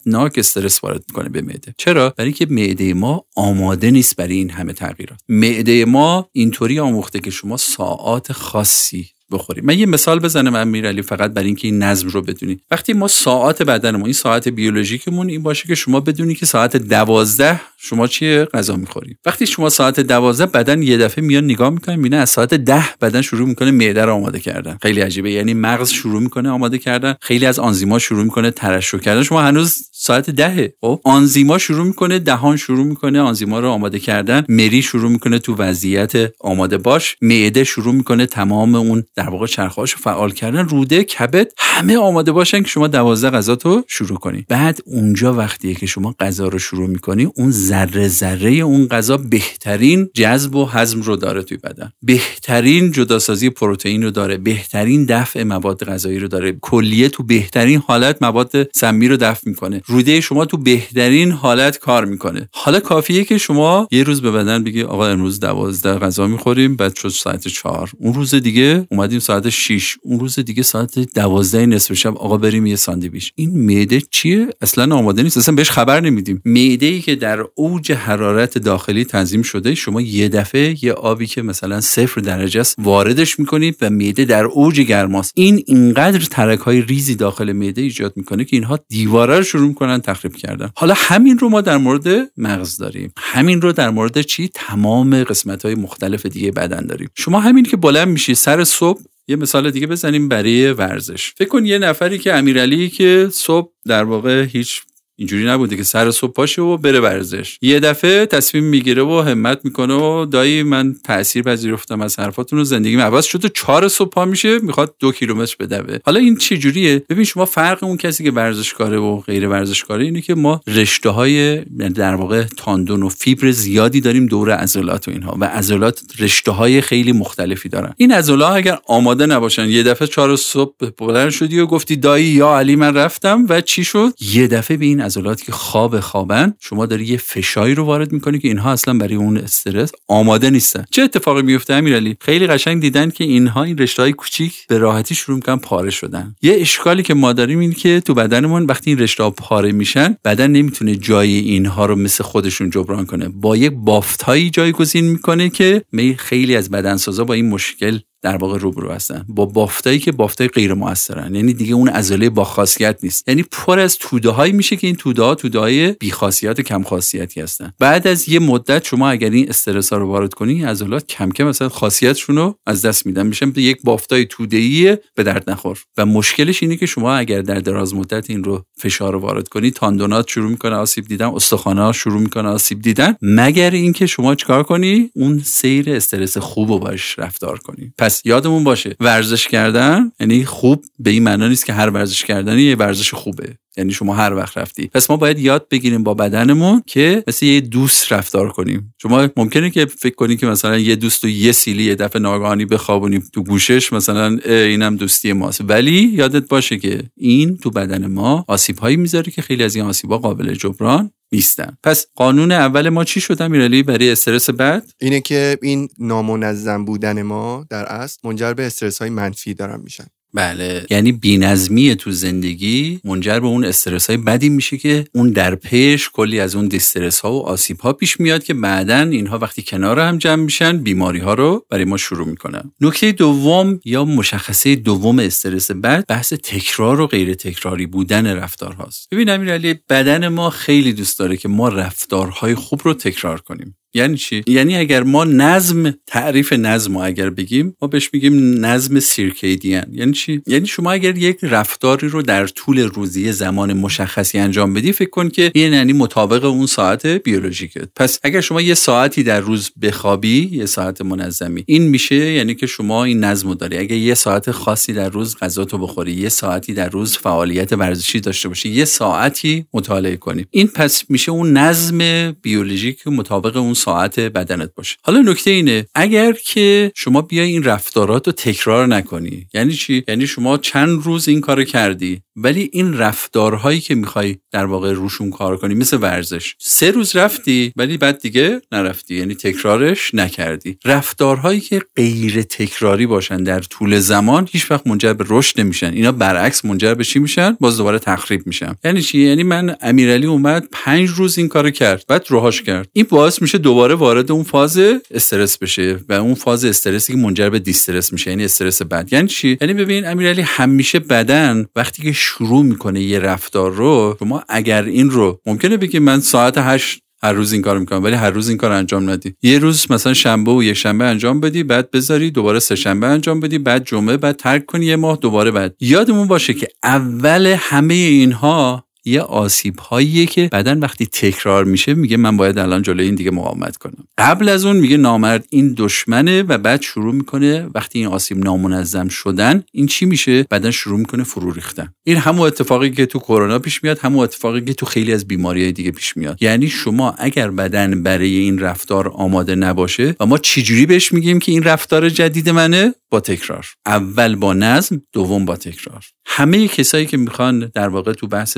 [0.08, 1.74] وحشتناک استرس وارد می‌کنه به معده.
[1.78, 5.20] چرا؟ برای اینکه معده ما آماده نیست برای این همه تغییرات.
[5.28, 9.64] معده ما اینطوری آموخته که شما ساعات خاصی بخوریم.
[9.66, 12.60] من یه مثال بزنم امیرعلی فقط برای اینکه این نظم رو بدونی.
[12.70, 17.60] وقتی ما ساعت بدنمون این ساعت بیولوژیکمون این باشه که شما بدونی که ساعت دوازده
[17.80, 19.16] شما چیه؟ غذا می‌خوری.
[19.26, 23.22] وقتی شما ساعت دوازده بدن یه دفعه میاد نگاه می‌کنه می‌بینه از ساعت ده بدن
[23.22, 24.78] شروع می‌کنه معده رو آماده کردن.
[24.82, 25.30] خیلی عجیبه.
[25.30, 27.14] یعنی مغز شروع می‌کنه آماده کردن.
[27.20, 29.22] خیلی از آنزیما شروع می‌کنه ترشح کردن.
[29.22, 30.72] شما هنوز ساعت دهه.
[30.80, 34.44] خب آنزیما شروع می‌کنه دهان شروع می‌کنه آنزیما رو آماده کردن.
[34.48, 37.16] مری شروع می‌کنه تو وضعیت آماده باش.
[37.22, 42.62] معده شروع می‌کنه تمام اون در واقع چرخهاش فعال کردن روده کبد همه آماده باشن
[42.62, 44.44] که شما دوازده غذا تو شروع کنی.
[44.48, 50.10] بعد اونجا وقتیه که شما غذا رو شروع می‌کنی اون ذره ذره اون غذا بهترین
[50.14, 51.92] جذب و هضم رو داره توی بدن.
[52.02, 56.56] بهترین جداسازی پروتئین رو داره بهترین دفع مواد غذایی رو داره.
[56.60, 59.82] کلیه تو بهترین حالت مواد سمی رو دفع می‌کنه.
[59.86, 62.48] روده شما تو بهترین حالت کار می‌کنه.
[62.52, 66.94] حالا کافیه که شما یه روز به بدن بگی آقا امروز دوازده غذا می‌خوریم بعد
[66.96, 67.90] شد ساعت چهار.
[67.98, 72.66] اون روز دیگه اومدیم ساعت 6 اون روز دیگه ساعت 12 نصف شب آقا بریم
[72.66, 73.32] یه ساندویچ.
[73.34, 75.36] این معده چیه؟ اصلا آماده نیست.
[75.36, 76.42] اصلا بهش خبر نمیدیم.
[76.44, 81.42] معده ای که در اوج حرارت داخلی تنظیم شده شما یه دفعه یه آبی که
[81.42, 86.82] مثلا صفر درجه است واردش می‌کنید و معده در اوج گرماست این اینقدر ترک های
[86.82, 90.70] ریزی داخل معده ایجاد می‌کنه که اینها دیواره رو شروع می‌کنن تخریب کردن.
[90.76, 93.12] حالا همین رو ما در مورد مغز داریم.
[93.16, 97.08] همین رو در مورد چی؟ تمام قسمت های مختلف دیگه بدن داریم.
[97.14, 98.97] شما همین که بلند میشی سر صبح
[99.28, 101.32] یه مثال دیگه بزنیم برای ورزش.
[101.36, 104.82] فکر کن یه نفری که امیرعلی که صبح در واقع هیچ
[105.18, 107.58] اینجوری نبوده که سر صبح پاشه و بره ورزش.
[107.62, 112.64] یه دفعه تصمیم می‌گیره و همت می‌کنه و دایی من تاثیر پذیرفتم از حرفاتون و
[112.64, 115.98] زندگی عوض شده چهار صبح پا میشه می‌خواد دو کیلومتر بدوه.
[116.04, 120.20] حالا این چه جوریه؟ ببین شما فرق اون کسی که ورزشکاره و غیر ورزشکاره اینه
[120.20, 121.60] که ما رشته های
[121.94, 126.80] در واقع تاندون و فیبر زیادی داریم دور عضلات و اینها و عضلات رشته های
[126.80, 127.94] خیلی مختلفی دارن.
[127.96, 132.58] این عضلات اگر آماده نباشن یه دفعه چهار صبح بلند شدی و گفتی دایی یا
[132.58, 133.46] علی من رفتم.
[133.48, 137.74] و چی شد؟ یه دفعه به این عضلات که خواب خوابن شما داری یه فشاری
[137.74, 140.84] رو وارد می‌کنی که اینها اصلا برای اون استرس آماده نیستن.
[140.90, 145.14] چه اتفاقی میفته امیرعلی؟ خیلی قشنگ دیدن که اینها این رشته های کوچیک به راحتی
[145.14, 146.34] شروع می‌کنن پاره شدن.
[146.42, 150.16] یه اشکالی که ما داریم این که تو بدنمون وقتی این رشته ها پاره میشن
[150.24, 153.28] بدن نمی‌تونه جای اینها رو مثل خودشون جبران کنه.
[153.28, 155.82] با یک بافت هایی جایگزین می‌کنه که
[156.18, 159.24] خیلی از بدنسازا با این مشکل در واقع روبرو هستن.
[159.28, 161.34] با بافتایی که بافتای غیر موثرن.
[161.34, 163.28] یعنی دیگه اون عضله با خاصیت نیست.
[163.28, 166.62] یعنی پر از توده هایی میشه که این توده ها توده های بی خاصیت و
[166.62, 167.72] کم خاصیتی هستن.
[167.78, 171.44] بعد از یه مدت شما اگر این استرس ها رو وارد کنی عضلات کم کم
[171.44, 173.26] مثلا خاصیتشون رو از دست میدن.
[173.26, 175.78] میشن یک بافتای توده ای به درد نخور.
[175.96, 180.28] و مشکلش اینه که شما اگر در دراز مدت این رو فشار وارد کنی تاندونات
[180.28, 183.16] شروع می‌کنه آسیب دیدن استخوان‌ها ها شروع می‌کنه آسیب دیدن.
[183.22, 187.92] مگر اینکه شما چیکار کنی؟ اون سیر استرس خوب رو باش رفتار کنی.
[188.08, 192.62] پس یادمون باشه ورزش کردن یعنی خوب به این معنا نیست که هر ورزش کردنی
[192.62, 193.58] یه ورزش خوبه.
[193.78, 194.86] یعنی شما هر وقت رفتی.
[194.86, 198.94] پس ما باید یاد بگیریم با بدنمون که مثل یه دوست رفتار کنیم.
[199.02, 202.64] شما ممکنه که فکر کنی که مثلا یه دوست و یه سیلی یه دفعه ناگهانی
[202.64, 205.60] بخوابونیم تو گوشش مثلا اینم دوستی ماست.
[205.68, 209.84] ولی یادت باشه که این تو بدن ما آسیب هایی می‌ذاره که خیلی از این
[209.84, 211.76] آسیب ها قابل جبران نیستن.
[211.82, 217.22] پس قانون اول ما چی شد امیرعلی برای استرس بد اینه که این نامنظم بودن
[217.22, 220.06] ما در اصل منجر به استرس های منفی دارن میشن.
[220.34, 220.86] بله.
[220.90, 226.10] یعنی بینظمی تو زندگی منجر به اون استرس های بدی میشه که اون در پیش
[226.10, 230.00] کلی از اون دیسترس ها و آسیب ها پیش میاد که بعدا اینها وقتی کنار
[230.00, 232.72] هم جمع میشن بیماری ها رو برای ما شروع می‌کنن.
[232.80, 239.08] نکته دوم یا مشخصه دوم استرس بد بحث تکرار و غیر تکراری بودن رفتار هاست
[239.10, 243.76] ببین امیرعلی بدن ما خیلی دوست داره که ما رفتارهای خوب رو تکرار کنیم.
[243.94, 249.00] یعنی چی؟ یعنی اگر ما نظم تعریف نظم رو اگر بگیم ما بهش میگیم نظم
[249.00, 249.82] سیرکیدین.
[249.92, 254.92] یعنی چی؟ یعنی شما اگر یک رفتاری رو در طول روزی زمان مشخصی انجام بدی
[254.92, 257.88] فکر کن که این یعنی مطابق اون ساعت بیولوژیکه.
[257.96, 262.66] پس اگر شما یه ساعتی در روز بخوابی یه ساعت منظمی این میشه یعنی که
[262.66, 263.78] شما این نظم رو داری.
[263.78, 268.20] اگر یه ساعت خاصی در روز غذا تو بخوری یه ساعتی در روز فعالیت ورزشی
[268.20, 270.46] داشته باشی یه ساعتی مطالعه کنی.
[270.50, 273.87] این پس میشه اون نظم بیولوژیک مطابق اون ساعت
[274.28, 274.96] بدنت باشه.
[275.02, 280.26] حالا نکته اینه اگر که شما بیای این رفتارات رو تکرار نکنی یعنی چی؟ یعنی
[280.26, 285.56] شما چند روز این کارو کردی؟ ولی این رفتارهایی که می‌خوای در واقع روشون کار
[285.56, 286.54] کنی مثل ورزش.
[286.58, 290.78] سه روز رفتی ولی بعد دیگه نرفتی یعنی تکرارش نکردی.
[290.84, 295.92] رفتارهایی که غیر تکراری باشن در طول زمان هیچ وقت منجر به رشد نمیشن.
[295.92, 298.74] اینا برعکس منجر به چی میشن؟ باز دوباره تخریب میشن.
[298.84, 302.88] یعنی چی؟ یعنی من امیرعلی اومد پنج روز این کارو کرد بعد روهاش کرد.
[302.92, 307.50] این باعث میشه دوباره وارد اون فاز استرس بشه و اون فاز استرسی که منجر
[307.50, 312.12] به دیسترس میشه یعنی استرس بد یعنی چی؟ یعنی ببین امیرعلی همیشه بدن وقتی که
[312.28, 317.32] شروع می‌کنه یه رفتار رو شما اگر این رو ممکنه بگی من ساعت هشت هر
[317.32, 319.34] روز این کار می‌کنم ولی هر روز این کار انجام ندی.
[319.42, 323.40] یه روز مثلا شنبه و یک شنبه انجام بدی بعد بذاری دوباره سه شنبه انجام
[323.40, 325.74] بدی بعد جمعه بعد ترک کنی یه ماه دوباره بعد.
[325.80, 332.16] یادمون باشه که اول همه اینها یه آسیب هاییه که بدن وقتی تکرار میشه میگه
[332.16, 334.04] من باید الان جلوی این دیگه مقاومت کنم.
[334.18, 339.08] قبل از اون میگه نامرد این دشمنه و بعد شروع می‌کنه وقتی این آسیب نامنظم
[339.08, 341.88] شدن این چی میشه؟ بدن شروع می‌کنه فرو ریختن.
[342.04, 345.62] این همون اتفاقی که تو کرونا پیش میاد همون اتفاقی که تو خیلی از بیماری
[345.62, 346.42] های دیگه پیش میاد.
[346.42, 351.52] یعنی شما اگر بدن برای این رفتار آماده نباشه و ما چجوری بهش میگیم که
[351.52, 353.66] این رفتار جدید منه؟ با تکرار.
[353.86, 356.04] اول با نظم دوم با تکرار.
[356.26, 358.56] همه کسایی که می‌خوان در واقع تو بحث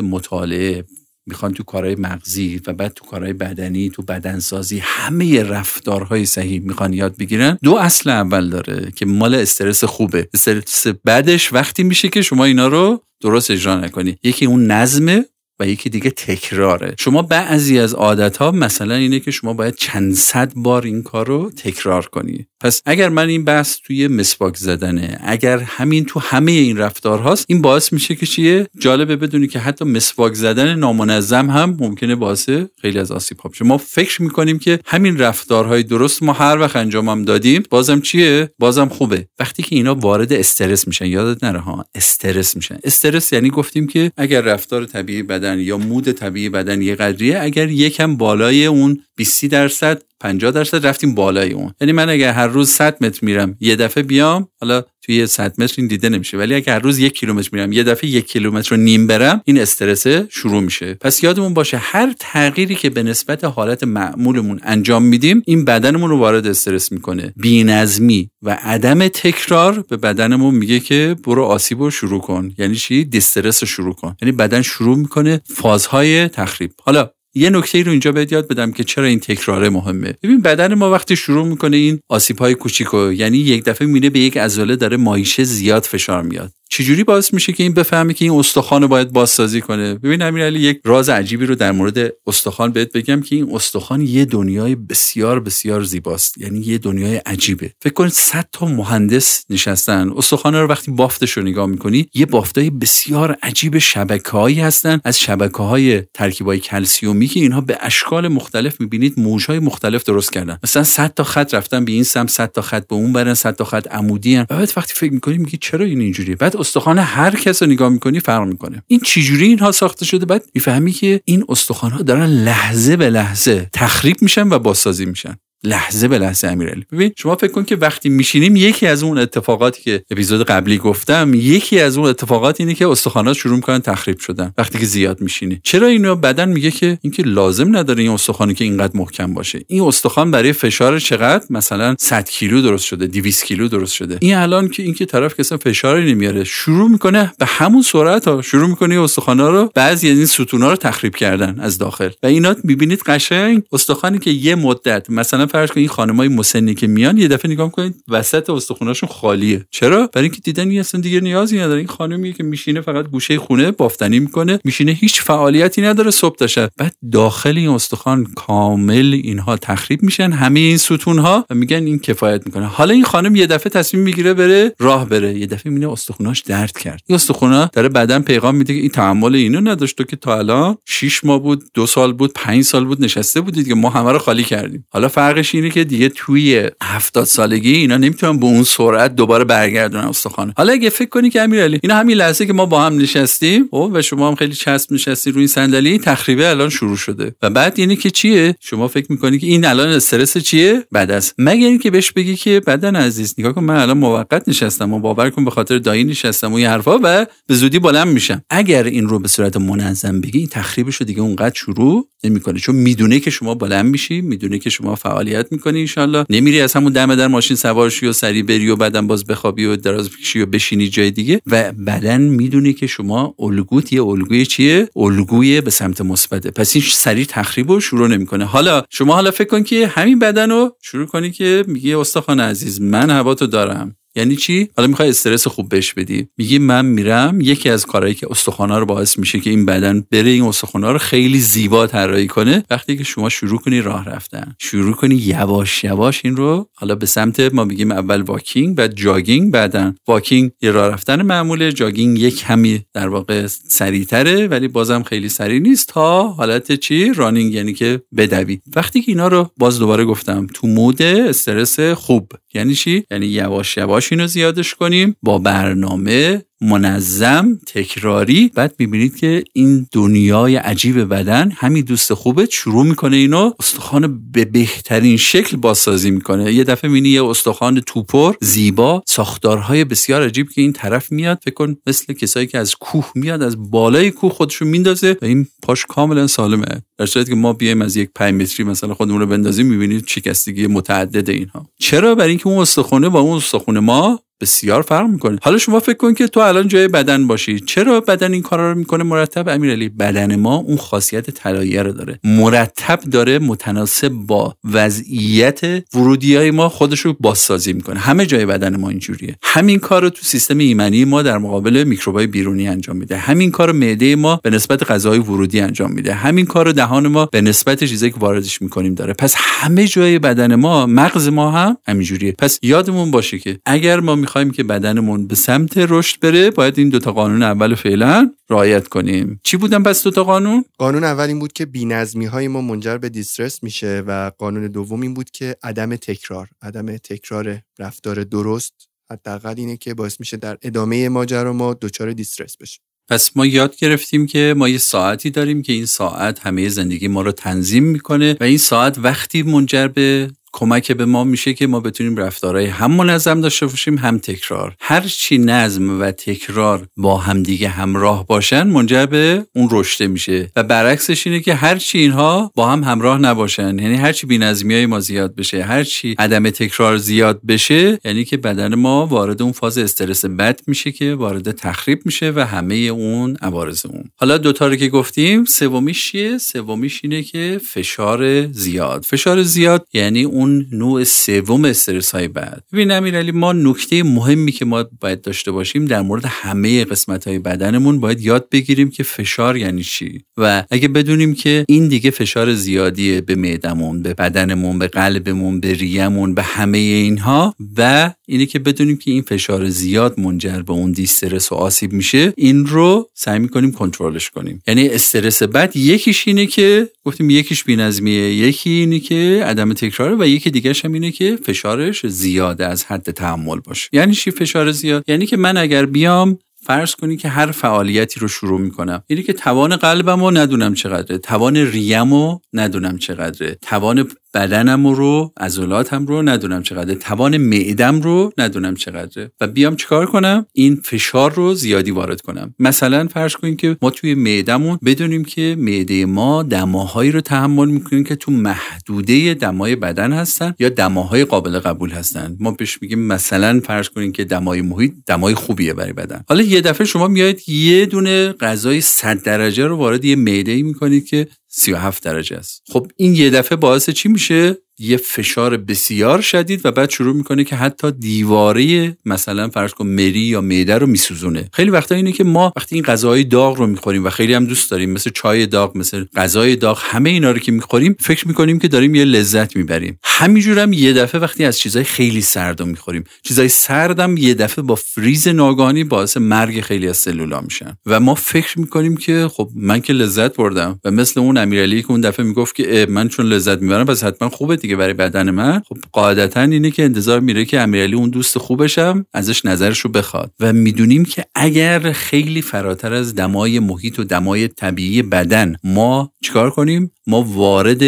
[1.26, 6.92] می‌خوان تو کارهای مغزی و بعد تو کارهای بدنی تو بدنسازی همه رفتارهای صحیح می‌خوان
[6.92, 7.58] یاد بگیرن.
[7.62, 10.28] دو اصل اول داره که مال استرس خوبه.
[10.34, 14.16] استرس بعدش وقتی میشه که شما اینا رو درست اجرا نکنی.
[14.22, 15.24] یکی اون نظمه
[15.60, 16.94] و یکی دیگه تکراره.
[16.98, 21.26] شما بعضی از عادت ها مثلا اینه که شما باید چند صد بار این کار
[21.26, 22.46] رو تکرار کنی.
[22.60, 27.44] پس اگر من این بحث توی مسواک زدنه اگر همین تو همه این رفتار هاست
[27.48, 32.50] این باعث میشه که چیه؟ جالبه بدونی که حتی مسواک زدن نامنظم هم ممکنه باعث
[32.80, 37.24] خیلی از آسیب ها ما فکر می‌کنیم که همین رفتارهای درست ما هر وقت انجامم
[37.24, 39.26] دادیم بازم چیه؟ بازم خوبه.
[39.38, 42.78] وقتی که اینا وارد استرس میشن یادت نره ها استرس میشن.
[42.84, 47.68] استرس یعنی گفتیم که اگر رفتار طبیعی بدن یا مود طبیعی بدن یه قدریه اگر
[47.68, 51.72] یکم بالای اون 20 درصد 50 درصد رفتیم بالای اون.
[51.80, 55.74] یعنی من اگر هر روز 100 متر میرم یه دفعه بیام حالا توی 100 متر
[55.78, 56.36] این دیده نمیشه.
[56.36, 59.60] ولی اگر هر روز یک کیلومتر میرم یه دفعه یک کیلومتر رو نیم برم این
[59.60, 60.94] استرس شروع میشه.
[60.94, 66.18] پس یادمون باشه هر تغییری که به نسبت حالت معمولمون انجام میدیم این بدنمون رو
[66.18, 67.32] وارد استرس می‌کنه.
[67.36, 72.52] بی‌نظمی و عدم تکرار به بدنمون میگه که برو آسیب رو شروع کن.
[72.58, 74.16] یعنی چی؟ دیسترس رو شروع کن.
[74.22, 76.70] یعنی بدن شروع می‌کنه فازهای تخریب.
[76.82, 80.14] حالا یه نکته رو اینجا بهت یاد بدم که چرا این تکراره مهمه.
[80.22, 84.18] ببین بدن ما وقتی شروع می‌کنه این آسیب های کوچیکو یعنی یک دفعه میره به
[84.18, 86.52] یک عضله داره مایشه زیاد فشار میاد.
[86.72, 90.80] چجوری باعث میشه که این بفهمه که این استخوان باید بازسازی کنه؟ ببین امیرعلی یک
[90.84, 95.82] راز عجیبی رو در مورد استخوان بهت بگم که این استخوان یه دنیای بسیار بسیار
[95.82, 96.38] زیباست.
[96.38, 97.72] یعنی یه دنیای عجیبه.
[97.82, 100.10] فکر کن 100 تا مهندس نشستن.
[100.16, 105.00] استخوان رو وقتی بافتش رو نگاه می‌کنی یه بافتای بسیار عجیب شبکه‌هایی هستن.
[105.04, 110.58] از شبکه‌های ترکیبای کلسیومی که اینها به اشکال مختلف می‌بینید موجهای مختلف درست کردن.
[110.64, 113.56] مثلا 100 تا خط رفتن به این سم 100 تا خط به اون برن 100
[113.56, 117.36] تا خط عمودی و بعد وقتی فکر می‌کنی میگی چرا این اینجوریه؟ بعد استخوان هر
[117.36, 118.82] کس رو نگاه می‌کنی فرق می‌کنه.
[118.86, 123.68] این چجوری اینها ساخته شده؟ بعد می‌فهمی که این استخوان ها دارن لحظه به لحظه
[123.72, 125.36] تخریب میشن و بازسازی میشن.
[125.64, 126.84] لحظه به لحظه امیرعلی.
[126.92, 131.34] ببین شما فکر کن که وقتی میشینیم یکی از اون اتفاقاتی که اپیزود قبلی گفتم
[131.34, 134.52] یکی از اون اتفاقات اینه که استخوانات شروع می‌کنن تخریب شدن.
[134.58, 135.60] وقتی که زیاد میشینی.
[135.62, 139.82] چرا اینو بدن میگه که اینکه لازم نداره این استخوانی که اینقدر محکم باشه؟ این
[139.82, 144.18] استخوان برای فشار چقدر؟ مثلا 100 کیلو درست شده 200 کیلو درست شده.
[144.20, 148.68] این الان که اینکه طرف که فشاری نمیاره شروع می‌کنه به همون سرعت ها شروع
[148.68, 152.10] می‌کنه استخوانا رو بعضی از این ستونا رو تخریب کردن از داخل.
[152.22, 156.86] و اینا می‌بینید قشنگ استخوانی که یه مدت مثلا فرض کنید این خانمای مسنی که
[156.86, 159.66] میان یه دفعه نگاه کنید وسط استخوناشون خالیه.
[159.70, 161.78] چرا؟ برای اینکه دیدن این اصلا دیگه نیازی نداره.
[161.78, 166.46] این خانمی که میشینه فقط گوشه خونه بافتنی می‌کنه میشینه هیچ فعالیتی نداره صبح تا
[166.46, 166.70] شب.
[166.76, 171.98] بعد داخل این استخوان کامل اینها تخریب میشن همه این ستون ها و میگن این
[171.98, 172.66] کفایت می‌کنه.
[172.66, 175.38] حالا این خانم یه دفعه تصمیم می‌گیره بره راه بره.
[175.38, 177.02] یه دفعه می‌بینه استخوناش درد کرد.
[177.06, 179.96] این استخونا داره بدن پیغام میده که این تحمل اینو نداشت.
[179.96, 183.68] تو که تا الان 6 ماه بود دو سال بود 5 سال بود نشسته بودید
[183.68, 184.86] که ما همه رو خالی کردیم.
[184.90, 185.08] حالا
[185.40, 190.52] فرقش اینه که دیگه توی 70 سالگی اینا نمی‌تونن به اون سرعت دوباره برگردونن استخوان
[190.56, 193.92] حالا اگه فکر کنی که امیرعلی اینا همین لحظه که ما با هم نشستیم او
[193.92, 197.34] و شما هم خیلی چسب نشستی روی صندلی تخریبه الان شروع شده.
[197.42, 201.34] و بعد اینه که چیه؟ شما فکر می‌کنی که این الان استرس چیه؟ بعد از.
[201.38, 205.30] مگر اینکه بهش بگی که بدن عزیز نگاه کن من الان موقت نشستم و باور
[205.30, 208.42] کن به خاطر دایی نشستم و این حرفا و به زودی بلند میشم.
[208.50, 213.20] اگر این رو به صورت منظم بگی این تخریبش دیگه اونقدر شروع نمی‌کنه چون می‌دونه
[213.20, 214.94] که شما بلند میشی می‌دونه که شما
[215.30, 218.76] فعالیت می‌کنی انشالله نمیری از همون دم در ماشین سوار شی و سری بری و
[218.76, 221.40] بعدم باز بخوابی و دراز بکشی و بشینی جای دیگه.
[221.46, 226.50] و بدن می‌دونه که شما الگوت یه الگوی چیه؟ الگوی به سمت مثبته.
[226.50, 228.44] پس این سری تخریب رو شروع نمی‌کنه.
[228.44, 232.80] حالا شما حالا فکر کن که همین بدن رو شروع کنی که میگه استخوان عزیز
[232.80, 233.96] من هوا تو دارم.
[234.16, 236.28] یعنی چی؟ حالا می‌خوای استرس خوب بهش بدی.
[236.38, 240.30] میگی من میرم یکی از کارهایی که استخوانا رو باعث میشه که این بدن بره
[240.30, 244.54] این استخوانا رو خیلی زیبا طراحی کنه وقتی که شما شروع کنی راه رفتن.
[244.58, 249.52] شروع کنی یواش یواش این رو حالا به سمت ما میگیم اول walking بعد jogging
[249.52, 249.94] بعدن.
[250.08, 255.60] walking یه راه رفتن معموله jogging یک کمی در واقع سریعتره ولی بازم خیلی سریع
[255.60, 258.60] نیست تا حالت چی؟ running یعنی که بدوی.
[258.76, 262.32] وقتی که اینا رو باز دوباره گفتم تو mode استرس خوب.
[262.54, 265.16] یعنی چی؟ یعنی یواش یواش اینو زیادش کنیم.
[265.22, 268.50] با برنامه منظم تکراری.
[268.54, 274.44] بعد می‌بینید که این دنیای عجیب بدن همین دوست خوبه شروع می‌کنه اینو استخوان به
[274.44, 276.52] بهترین شکل بازسازی می‌کنه.
[276.52, 281.54] یه دفعه می‌بینی یه استخوان توپر زیبا ساختارهای بسیار عجیب که این طرف میاد فکر
[281.54, 285.86] کن مثل کسایی که از کوه میاد از بالای کوه خودشو میندازه و این پاش
[285.86, 286.82] کاملا سالمه.
[286.98, 290.66] در صورتی که ما بیایم از یک 5 متری مثلا خودمون رو بندازیم می‌بینید شکستگی
[290.66, 291.66] متعدد اینها.
[291.78, 295.38] چرا؟ برای اینکه اون استخونه با اون استخون ما بسیار فرق می‌کنه.
[295.42, 297.60] حالا شما فکر کن که تو الان جای بدن باشی.
[297.60, 302.18] چرا بدن این کارا رو می‌کنه؟ مرتب امیرعلی بدن ما اون خاصیت طلاییه رو داره.
[302.24, 305.60] مرتب داره متناسب با وضعیت
[305.94, 308.00] ورودی های ما خودش رو بازسازی می‌کنه.
[308.00, 309.36] همه جای بدن ما اینجوریه.
[309.42, 313.16] همین کار رو تو سیستم ایمنی ما در مقابل میکروبای بیرونی انجام میده.
[313.16, 316.14] همین کار معده ما به نسبت غذای ورودی انجام میده.
[316.14, 319.12] همین کار رو دهان ما به نسبت چیزایی که واردش می‌کنیم داره.
[319.12, 322.32] پس همه جای بدن ما مغز ما هم همینجوریه.
[322.32, 326.88] پس یادمون باشه که اگر ما می‌خوایم که بدنمون به سمت رشد بره باید این
[326.88, 329.40] دوتا قانون اول فعلا رعایت کنیم.
[329.44, 333.08] چی بودن پس دوتا قانون؟ قانون اول این بود که بینظمی های ما منجر به
[333.08, 336.48] دیسترس میشه و قانون دوم این بود که عدم تکرار.
[336.62, 338.74] عدم تکرار رفتار درست
[339.10, 342.80] حداقل اینه که باعث میشه در ادامه ماجرا ما دچار دیسترس بشیم.
[343.08, 347.22] پس ما یاد گرفتیم که ما یه ساعتی داریم که این ساعت همه زندگی ما
[347.22, 351.80] رو تنظیم می‌کنه و این ساعت وقتی منجر به کمک به ما میشه که ما
[351.80, 354.76] بتونیم رفتارهای هم منظم داشته باشیم هم تکرار.
[354.80, 360.50] هر چی نظم و تکرار با همدیگه همراه باشن منجر به اون رشته میشه.
[360.56, 363.78] و برعکسش اینه که هر چی اینها با هم همراه نباشن.
[363.78, 368.24] یعنی هر چی بی‌نظمی های ما زیاد بشه هر چی عدم تکرار زیاد بشه یعنی
[368.24, 372.74] که بدن ما وارد اون فاز استرس بد میشه که وارد تخریب میشه و همه
[372.74, 374.04] اون عوارض اون.
[374.16, 379.04] حالا دوتا رو که گفتیم سومیش چیه؟ سومیش اینه که فشار زیاد.
[379.04, 382.64] فشار زیاد یعنی نوع سوم استرس های بعد.
[382.72, 387.38] ببین امیرعلی ما نکته مهمی که ما باید داشته باشیم در مورد همه قسمت های
[387.38, 392.54] بدنمون باید یاد بگیریم که فشار یعنی چی؟ و اگه بدونیم که این دیگه فشار
[392.54, 398.58] زیادیه به معدمون به بدنمون به قلبمون به ریمون به همه اینها و اینه که
[398.58, 403.38] بدونیم که این فشار زیاد منجر به اون دیسترس و آسیب میشه این رو سعی
[403.38, 404.62] می‌کنیم کنترلش کنیم.
[404.66, 410.26] یعنی استرس بد یکیش اینه که گفتیم یکیش بی‌نظمیه یکی اینه که عدم تکراره و
[410.26, 413.88] یکی دیگه هم اینه که فشارش زیاده از حد تحمل باشه.
[413.92, 418.28] یعنی چی فشار زیاد؟ یعنی که من اگر بیام فرض کنی که هر فعالیتی رو
[418.28, 419.02] شروع می‌کنم.
[419.06, 425.32] اینی که توان قلبم رو ندونم چقدره توان ریم رو ندونم چقدره توان بدنم رو
[425.40, 429.32] عضلاتم رو ندونم چقدره توان معدم رو ندونم چقدره.
[429.40, 432.54] و بیام چیکار کنم؟ این فشار رو زیادی وارد کنم.
[432.58, 438.04] مثلا فرض کنیم که ما توی معدمون بدونیم که معده ما دماهایی رو تحمل می‌کنیم
[438.04, 442.36] که تو محدوده دمای بدن هستن یا دماهای قابل قبول هستن.
[442.40, 446.24] ما بهش میگیم مثلا فرض کنیم که دمای محیط دمای خوبیه برای بدن.
[446.28, 450.62] حالا یه دفعه شما میاید یه دونه غذای 100 درجه رو وارد یه معده ای
[450.62, 452.62] می‌کنید که 37 درجه است.
[452.72, 457.44] خب این یه دفعه باعث چی میشه؟ یه فشار بسیار شدید و بعد شروع می‌کنه
[457.44, 461.48] که حتی دیواره مثلا فرض کن مری یا معده رو میسوزونه.
[461.52, 464.70] خیلی وقتا اینه که ما وقتی این غذاهای داغ رو می‌خوریم و خیلی هم دوست
[464.70, 468.68] داریم مثل چای داغ مثل غذای داغ همه اینا رو که می‌خوریم فکر می‌کنیم که
[468.68, 469.98] داریم یه لذت می‌بریم.
[470.04, 473.04] همینجور هم یه دفعه وقتی از چیزای خیلی سرد می‌خوریم.
[473.22, 477.76] چیزای سردم یه دفعه با فریز ناگهانی باعث مرگ خیلی از سلولا میشن.
[477.86, 481.90] و ما فکر می‌کنیم که خب من که لذت بردم و مثل اون امیرعلی که
[481.90, 485.62] اون دفعه می‌گفت که من چون لذت می‌برم پس حتما خوبه برای بدن من.
[485.68, 490.32] خب قاعدتا اینه که انتظار میره که امیرعلی اون دوست خوبشم ازش نظرش رو بخواد.
[490.40, 496.50] و می‌دونیم که اگر خیلی فراتر از دمای محیط و دمای طبیعی بدن ما چیکار
[496.50, 497.80] کنیم؟ ما وارد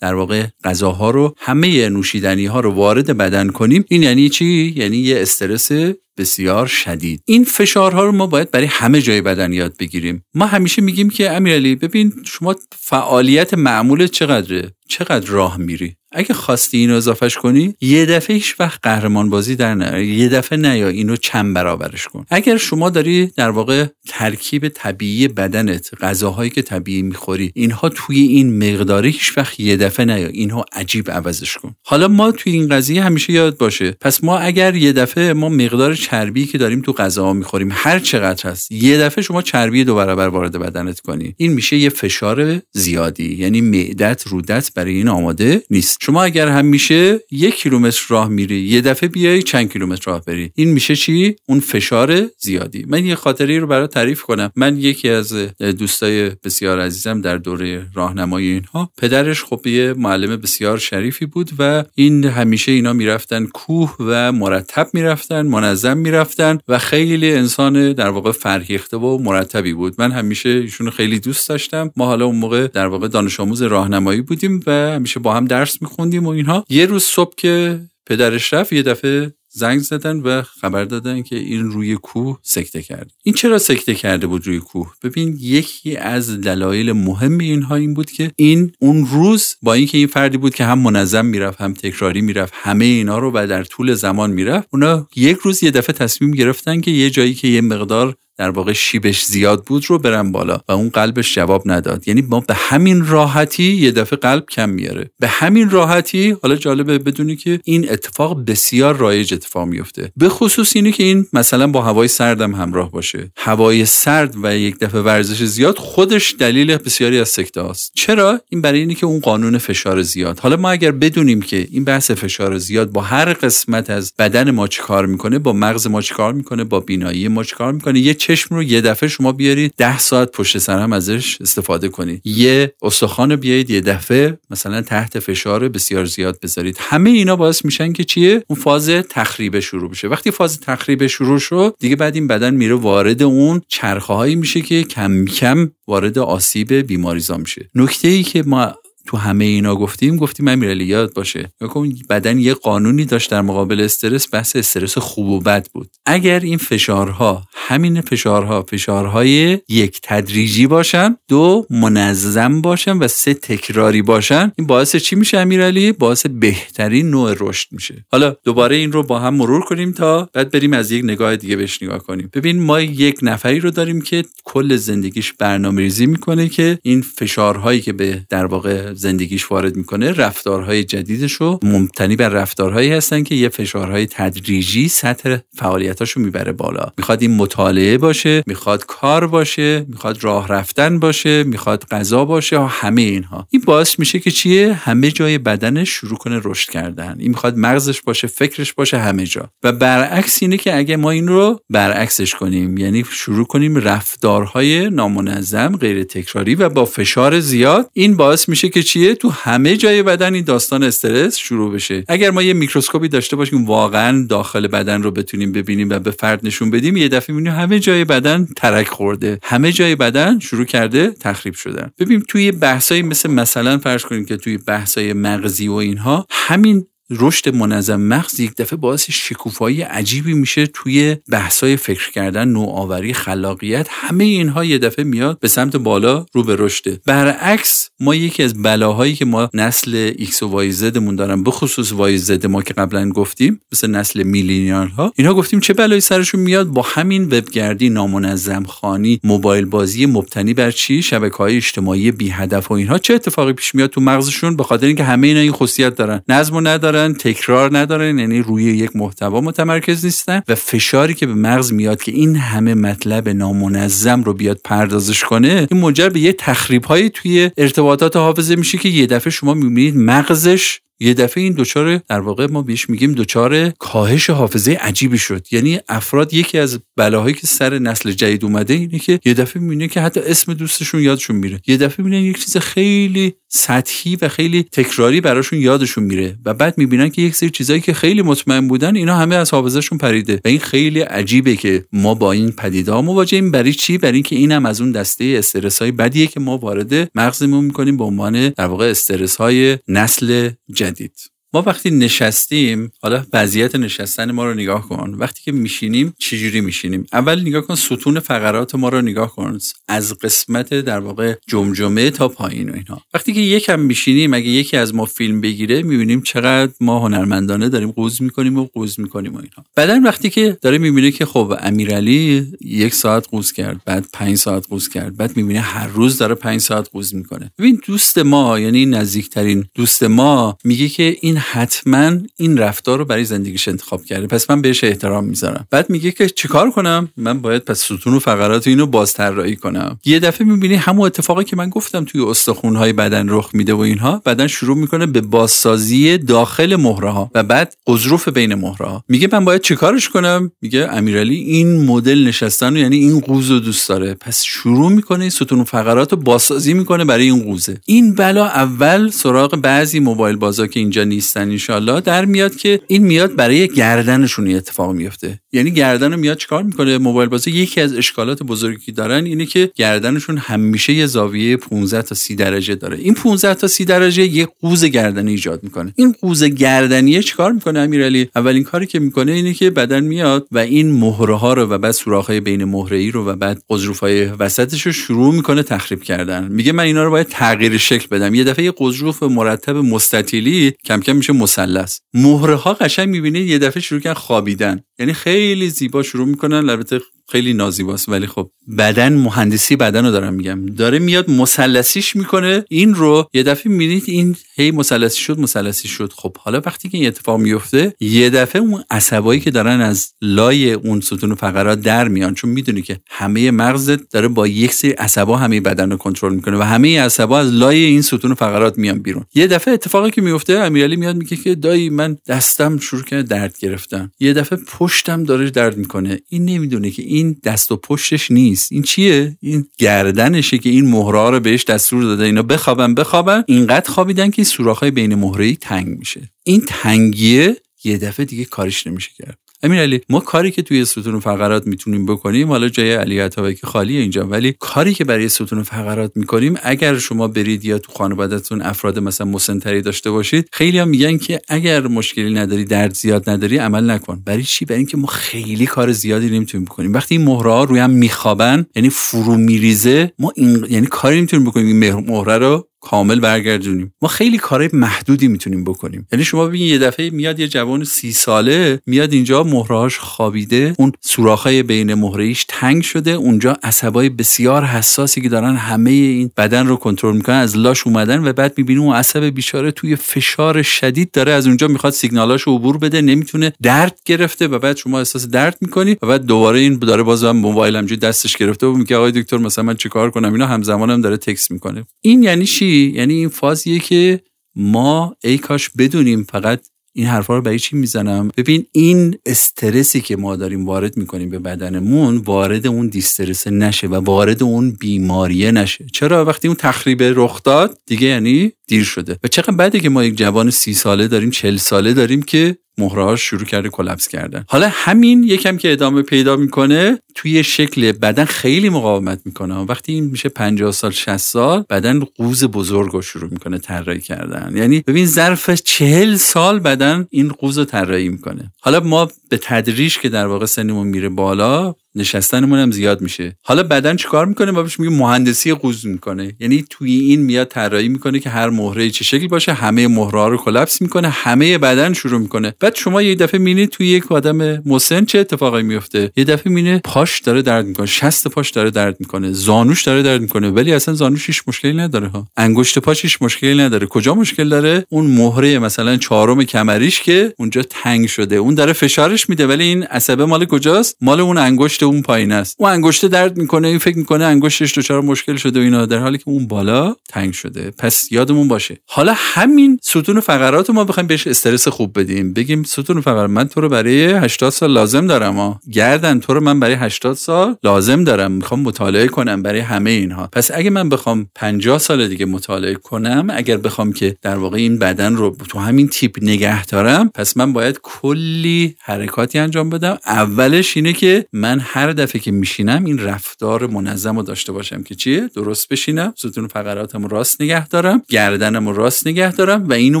[0.00, 3.84] در واقع غذاها رو همه نوشیدنی ها رو وارد بدن کنیم.
[3.88, 5.70] این یعنی چی؟ یعنی یه استرس
[6.16, 7.22] بسیار شدید.
[7.26, 10.24] این فشارها رو ما باید برای همه جای بدن یاد بگیریم.
[10.34, 16.78] ما همیشه میگیم که امیرعلی ببین شما فعالیت معمول چقدره؟ چقدر راه میری؟ اگه خواستی
[16.78, 21.16] اینو اضافهش کنی یه دفعه هیچ وقت قهرمان بازی در نه یه دفعه نیا اینو
[21.16, 22.26] چند برابرش کن.
[22.30, 28.74] اگر شما داری در واقع ترکیب طبیعی بدنت غذاهایی که طبیعی می‌خوری اینها توی این
[28.74, 31.74] مقداری هیچ وقت یه دفعه نیا اینها عجیب عوضش کن.
[31.84, 33.90] حالا ما توی این قضیه همیشه یاد باشه.
[33.90, 38.50] پس ما اگر یه دفعه ما مقدار چربی که داریم تو غذاها می‌خوریم هر چقدر
[38.50, 41.34] هست یه دفعه شما چربی دو برابر وارد بدنت کنی.
[41.36, 46.03] این میشه یه فشار زیادی یعنی معدت رودت برای این آماده نیست.
[46.04, 50.52] شما اگر هم میشه یک کیلومتر راه میری یه دفعه بیای چند کیلومتر راه بری.
[50.54, 52.84] این میشه چی؟ اون فشار زیادی.
[52.88, 54.52] من یه خاطره رو برای تعریف کنم.
[54.56, 55.32] من یکی از
[55.78, 58.90] دوستای بسیار عزیزم در دوره راهنمایی اینها.
[58.98, 64.88] پدرش خب یه معلم بسیار شریفی بود و این همیشه اینا می‌رفتن کوه و مرتب
[64.92, 69.94] می‌رفتن منظم می‌رفتن و خیلی انسان در واقع فرهیخته و مرتبی بود.
[69.98, 71.90] من همیشه ایشونو خیلی دوست داشتم.
[71.96, 75.82] ما حالا اون موقع در واقع دانش آموز راهنمایی بودیم و همیشه با هم درس
[75.94, 76.64] میخوندیم و اینها.
[76.68, 81.70] یه روز صبح که پدرش رفت یه دفعه زنگ زدن و خبر دادن که این
[81.70, 83.10] روی کوه سکته کرد.
[83.22, 88.10] این چرا سکته کرده بود روی کوه؟ ببین یکی از دلایل مهم اینها این بود
[88.10, 92.20] که این اون روز با اینکه این فردی بود که هم منظم می‌رفت هم تکراری
[92.20, 96.30] می‌رفت همه اینا رو و در طول زمان می‌رفت اونا یک روز یه دفعه تصمیم
[96.30, 100.60] گرفتن که یه جایی که یه مقدار در واقع شیبش زیاد بود رو برن بالا
[100.68, 102.08] و اون قلبش جواب نداد.
[102.08, 106.98] یعنی ما به همین راحتی یه دفعه قلب کم میاره به همین راحتی حالا جالبه
[106.98, 111.82] بدونی که این اتفاق بسیار رایج اتفاق میفته به خصوص اینه که این مثلا با
[111.82, 113.32] هوای سردم همراه باشه.
[113.36, 118.60] هوای سرد و یک دفعه ورزش زیاد خودش دلیل بسیاری از سکته است چرا؟ این
[118.60, 120.38] برای اینه که اون قانون فشار زیاد.
[120.38, 124.68] حالا ما اگر بدونیم که این بحث فشار زیاد با هر قسمت از بدن ما
[124.68, 128.62] چیکار می‌کنه با مغز ما چیکار می‌کنه با بینایی ما چیکار می‌کنه یه چشم رو
[128.62, 132.20] یه دفعه شما بیارید ده ساعت پشت سر هم ازش استفاده کنید.
[132.24, 136.76] یه استخوان بیایید یه دفعه مثلا تحت فشار بسیار زیاد بذارید.
[136.80, 138.90] همه اینا باعث میشن که چیه؟ اون فاز
[139.34, 143.60] تخریب شروع بشه وقتی فاز تخریب شروع شد دیگه بعد این بدن میره وارد اون
[143.68, 147.70] چرخه هایی میشه که کم کم وارد آسیب بیماریزا میشه.
[147.74, 148.74] نکته ای که ما
[149.06, 151.52] تو همه اینا گفتیم گفتیم امیرعلی یاد باشه.
[151.60, 155.90] کن بدن یه قانونی داشت در مقابل استرس بحث استرس خوب و بد بود.
[156.06, 164.02] اگر این فشارها همین فشارها فشارهای یک تدریجی باشن دو منظم باشن و سه تکراری
[164.02, 168.04] باشن این باعث چی میشه امیرعلی باعث بهترین نوع رشد میشه.
[168.12, 171.56] حالا دوباره این رو با هم مرور کنیم تا بعد بریم از یک نگاه دیگه
[171.56, 172.30] بهش نگاه کنیم.
[172.32, 177.92] ببین ما یک نفری رو داریم که کل زندگیش برنامه‌ریزی می‌کنه که این فشارهایی که
[177.92, 183.48] به در واقع زندگیش وارد می‌کنه رفتارهای جدیدش رو ممتنی بر رفتارهایی هستن که یه
[183.48, 186.86] فشارهای تدریجی سطح فعالیتاشو می‌بره بالا.
[186.98, 192.64] می‌خواد این مطالعه باشه می‌خواد کار باشه می‌خواد راه رفتن باشه می‌خواد غذا باشه و
[192.64, 193.48] همه اینها.
[193.50, 197.16] این باعث میشه که چیه؟ همه جای بدنش شروع کنه رشد کردن.
[197.18, 199.50] این می‌خواد مغزش باشه فکرش باشه همه جا.
[199.62, 205.76] و برعکس اینه که اگه ما این رو برعکسش کنیم یعنی شروع کنیم رفتارهای نامنظم
[205.76, 210.34] غیر تکراری و با فشار زیاد این باعث میشه که چیه؟ تو همه جای بدن
[210.34, 212.04] این داستان استرس شروع بشه.
[212.08, 216.46] اگر ما یه میکروسکوپی داشته باشیم واقعا داخل بدن رو بتونیم ببینیم و به فرد
[216.46, 219.38] نشون بدیم یه دفعه می‌بینیم همه جای بدن ترک خورده.
[219.42, 221.90] همه جای بدن شروع کرده تخریب شدن.
[221.98, 227.54] ببینیم توی بحثایی مثل مثلا فرض کنیم که توی بحثای مغزی و اینها همین رشد
[227.54, 234.24] منظم مغز یک دفعه باعث شکوفایی عجیبی میشه توی بحثای فکر کردن نوآوری خلاقیت همه
[234.24, 239.14] اینها یه دفعه میاد به سمت بالا رو به رشده برعکس ما یکی از بلاهایی
[239.14, 243.08] که ما نسل ایکس و وای زدمون دارن به خصوص Y Z ما که قبلا
[243.08, 248.62] گفتیم مثل نسل millennial ها اینها گفتیم چه بلایی سرشون میاد؟ با همین وبگردی نامنظم
[248.62, 253.52] خوانی موبایل بازی مبتنی بر چی؟ شبکه های اجتماعی بی هدف و اینها چه اتفاقی
[253.52, 256.22] پیش میاد تو مغزشون؟ به خاطر اینکه همه اینا این خاصیت دارن.
[256.28, 256.93] نظم و ندارن.
[256.94, 262.12] تکرار ندارن یعنی روی یک محتوا متمرکز نیستن و فشاری که به مغز میاد که
[262.12, 267.50] این همه مطلب نامنظم رو بیاد پردازش کنه این منجر به یه تخریب هایی توی
[267.56, 272.46] ارتباطات حافظه میشه که یه دفعه شما می‌بینید مغزش یه دفعه این دچار در واقع
[272.46, 275.46] ما بهش میگیم دچار کاهش حافظه عجیبی شد.
[275.50, 279.88] یعنی افراد یکی از بلاهایی که سر نسل جدید اومده اینه که یه دفعه می‌بینه
[279.88, 281.60] که حتی اسم دوستشون یادشون میره.
[281.66, 286.78] یه دفعه می‌بینن یک چیز خیلی سطحی و خیلی تکراری براشون یادشون میره و بعد
[286.78, 290.40] می‌بینن که یک سری چیزایی که خیلی مطمئن بودن اینا همه از حافظهشون پریده.
[290.44, 294.36] و این خیلی عجیبه که ما با این پدیده ها مواجهیم برای چی؟ برای اینکه
[294.36, 298.66] اینم از اون دسته استرس های بدیه که ما وارد مغزمون می‌کنیم به عنوان در
[298.66, 300.93] واقع استرس های نسل جدید.
[300.94, 301.33] Bandit.
[301.54, 305.14] ما وقتی نشستیم حالا وضعیت نشستن ما رو نگاه کن.
[305.18, 309.58] وقتی که میشینیم چجوری میشینیم؟ اول نگاه کن ستون فقرات ما رو نگاه کن.
[309.88, 314.76] از قسمت در واقع جمجمه تا پایین و اینها وقتی که یکم میشینیم اگه یکی
[314.76, 319.36] از ما فیلم بگیره می‌بینیم چقدر ما هنرمندانه داریم قوز می‌کنیم و قوز می‌کنیم و
[319.36, 324.36] اینها بعدا وقتی که داره می‌بینه که خب امیرعلی یک ساعت قوز کرد بعد پنج
[324.36, 327.52] ساعت قوز کرد بعد می‌بینه هر روز داره پنج ساعت قوز می‌کنه.
[327.58, 333.24] ببین دوست ما یعنی نزدیکترین دوست ما میگه که این حتما این رفتار رو برای
[333.24, 334.26] زندگیش انتخاب کرده.
[334.26, 335.66] پس من بهش احترام می‌ذارم.
[335.70, 339.98] بعد میگه که چیکار کنم؟ من باید پس ستون و فقرات اینو بازطراحی کنم.
[340.04, 344.22] یه دفعه می‌بینی همون اتفاقی که من گفتم توی استخونهای بدن رخ میده و اینها
[344.26, 349.28] بدن شروع می‌کنه به بازسازی داخل مهره ها و بعد قضروف بین مهره ها میگه
[349.32, 354.14] من باید چیکارش کنم؟ میگه امیرعلی این مدل نشستن یعنی این قوز رو دوست داره.
[354.14, 357.80] پس شروع می‌کنه ستون و فقرات رو بازسازی می‌کنه برای این قوزه.
[357.86, 361.33] این بلا اول سراغ بعضی موبایل بازا که اینجا نیست.
[361.36, 365.40] نیستن انشالله در میاد که این میاد برای گردنشون اتفاق میفته.
[365.54, 369.46] یعنی گردن رو میاد چیکار می‌کنه؟ موبایل بازی یکی از اشکالات بزرگی که دارن اینه
[369.46, 372.98] که گردنشون همیشه یه زاویه 15 تا 30 درجه داره.
[372.98, 375.92] این 15 تا 30 درجه یه قوز گردنی ایجاد می‌کنه.
[375.96, 380.58] این قوز گردنیه چیکار می‌کنه امیرعلی؟ اولین کاری که می‌کنه اینه که بدن میاد و
[380.58, 383.98] این مهره ها رو و بعد سوراخ های بین مهره ای رو و بعد قزروف
[383.98, 386.48] های وسطش رو شروع می‌کنه تخریب کردن.
[386.48, 388.34] میگه من اینا رو باید تغییر شکل بدم.
[388.34, 391.98] یه دفعه یه قزروف مرتب مستطیلی کم کم میشه مثلث.
[392.14, 394.80] مهره ها قشنگ می‌بینید یه دفعه شروع کردن خوابیدن.
[394.98, 396.56] یعنی خیلی زیبا شروع می‌کنن.
[396.70, 397.00] البته
[397.34, 400.66] خیلی نازیباست ولی خب بدن مهندسی بدن رو دارم میگم.
[400.66, 402.64] داره میاد مثلثیش می‌کنه.
[402.68, 406.12] این رو یه دفعه می‌بینید این هی مثلثی شد مثلثی شد.
[406.16, 410.72] خب حالا وقتی که این اتفاق میفته یه دفعه اون عصبایی که دارن از لای
[410.72, 415.36] اون ستون فقرات در میان چون می‌دونی که همه مغزت داره با یک سری عصبا
[415.36, 419.24] همه بدن رو کنترل می‌کنه و همه عصبا از لای این ستون فقرات میان بیرون.
[419.34, 423.58] یه دفعه اتفاقی که میفته امیرعلی میاد میگه که دایی من دستم شروع کرده درد
[423.58, 426.20] گرفتم یه دفعه پشتم داره درد می‌کنه.
[426.28, 428.72] این نمی‌دونه که این دست و پشتش نیست.
[428.72, 432.24] این چیه؟ این گردنشه که این مهره رو بهش دستور داده.
[432.24, 433.44] اینا بخوابن بخوابن.
[433.46, 436.30] اینقدر خوابیدن که سوراخ‌های بین مهره تنگ میشه.
[436.42, 439.38] این تنگیه یه دفعه دیگه کارش نمیشه کرد.
[439.64, 443.66] امین علی ما کاری که توی ستون فقرات می‌تونیم بکنیم حالا جای علی عطاوی که
[443.66, 448.62] خالیه اینجا ولی کاری که برای ستون فقرات می‌کنیم اگر شما برید یا تو خانوادهتون
[448.62, 453.56] افراد مثلا مسنتری داشته باشید خیلی هم میگن که اگر مشکلی نداری درد زیاد نداری
[453.56, 454.22] عمل نکن.
[454.26, 456.92] برای چی؟ برای اینکه ما خیلی کار زیادی نمی‌تونیم بکنیم.
[456.92, 461.46] وقتی این مهره ها روی هم میخوابن یعنی فرو میریزه ما این یعنی کاری نمی‌تونیم
[461.46, 463.94] بکنیم این مهره رو کامل برگردونیم.
[464.02, 466.06] ما خیلی کارهای محدودی می‌تونیم بکنیم.
[466.12, 470.92] یعنی شما ببین یه دفعه میاد یه جوان سی ساله میاد اینجا مهرهاش خوابیده اون
[471.00, 476.76] سوراخهای بین مهرهیش تنگ شده اونجا عصبای بسیار حساسی که دارن همه این بدن رو
[476.76, 481.32] کنترل می‌کنن از لاش اومدن و بعد می‌بینی اون عصب بیچاره توی فشار شدید داره
[481.32, 485.96] از اونجا می‌خواد سیگنالاش عبور بده نمی‌تونه درد گرفته و بعد شما احساس درد می‌کنی
[486.02, 489.64] و بعد دوباره این داره باز هم موبایل دستش گرفته و میگه آقای دکتر مثلا
[489.64, 491.84] من چیکار کنم؟ اینا همزمان هم داره تکس می‌کنه.
[492.02, 494.20] این یعنی چی؟ یعنی این فازیه که
[494.56, 496.60] ما ای کاش بدونیم فقط
[496.96, 501.38] این حرفا رو برای چی می‌زنم؟ ببین این استرسی که ما داریم وارد می‌کنیم به
[501.38, 505.86] بدنمون وارد اون دیسترس نشه و وارد اون بیماریه نشه.
[505.92, 509.18] چرا؟ وقتی اون تخریب رخ داد دیگه یعنی دیر شده.
[509.24, 513.22] و چقدر بعدی که ما یک جوان سی ساله داریم چل ساله داریم که مهرهاش
[513.22, 514.44] شروع کرده کلپس کردن.
[514.48, 519.54] حالا همین یکم که ادامه پیدا می‌کنه توی شکل بدن خیلی مقاومت می‌کنه.
[519.54, 524.56] وقتی این میشه 50 سال 60 سال بدن قوز بزرگ رو شروع می‌کنه طراحی کردن.
[524.56, 528.52] یعنی ببین ظرف چهل سال بدن این قوز رو طراحی می‌کنه.
[528.60, 533.36] حالا ما به تدریج که در واقع سنمون میره بالا نشستنمون هم زیاد میشه.
[533.42, 536.34] حالا بدن چیکار می‌کنه؟ ما میگیم مهندسی قوز می‌کنه.
[536.40, 540.36] یعنی توی این میاد طراحی می‌کنه که هر مهره چه شکل باشه همه مهره رو
[540.36, 542.54] کلاپس می‌کنه همه بدن شروع می‌کنه.
[542.60, 546.80] بعد شما یه دفعه می‌بینید توی یک آدم مسن چه اتفاقی میفته یه دفعه می‌بینه
[546.84, 550.50] پاش داره درد می‌کنه شست پاش داره درد می‌کنه زانوش داره درد می‌کنه.
[550.50, 552.28] ولی اصلا زانوش هیچ مشکلی نداره ها.
[552.36, 553.86] انگشت پاش هیچ مشکلی نداره.
[553.86, 558.36] کجا مشکل داره؟ اون مهره مثلا چهارم کمریش که اونجا تنگ شده.
[558.36, 562.56] اون داره فشارش میده ولی این عصبه مال کجاست؟ مال اون انگشت اون پایین است.
[562.58, 565.86] اون انگشت درد می‌کنه این فکر می‌کنه انگشتش دچار مشکل شده و اینا.
[565.86, 567.70] در حالی که اون بالا تنگ شده.
[567.78, 568.76] پس یادمون باشه.
[568.86, 572.32] حالا همین ستون فقرات ما بخوایم بهش استرس خوب بدیم.
[572.32, 575.60] بگیم ستون فقرات من تو رو برای 80 سال لازم دارم ها.
[575.72, 578.32] گردن تو رو من برای 80 سال لازم دارم.
[578.32, 580.28] می‌خوام مطالعه کنم برای همه اینها.
[580.32, 584.78] پس اگه من بخوام 50 سال دیگه مطالعه کنم اگر بخوام که در واقع این
[584.78, 589.98] بدن رو تو همین تیپ نگه دارم پس من باید کلی حرکاتی انجام بدم.
[590.06, 594.94] اولش اینه که من هر دفعه که میشینم این رفتار منظم رو داشته باشم که
[594.94, 600.00] چیه؟ درست بشینم ستون فقراتم راست نگه دارم گردنم راست نگه دارم و اینو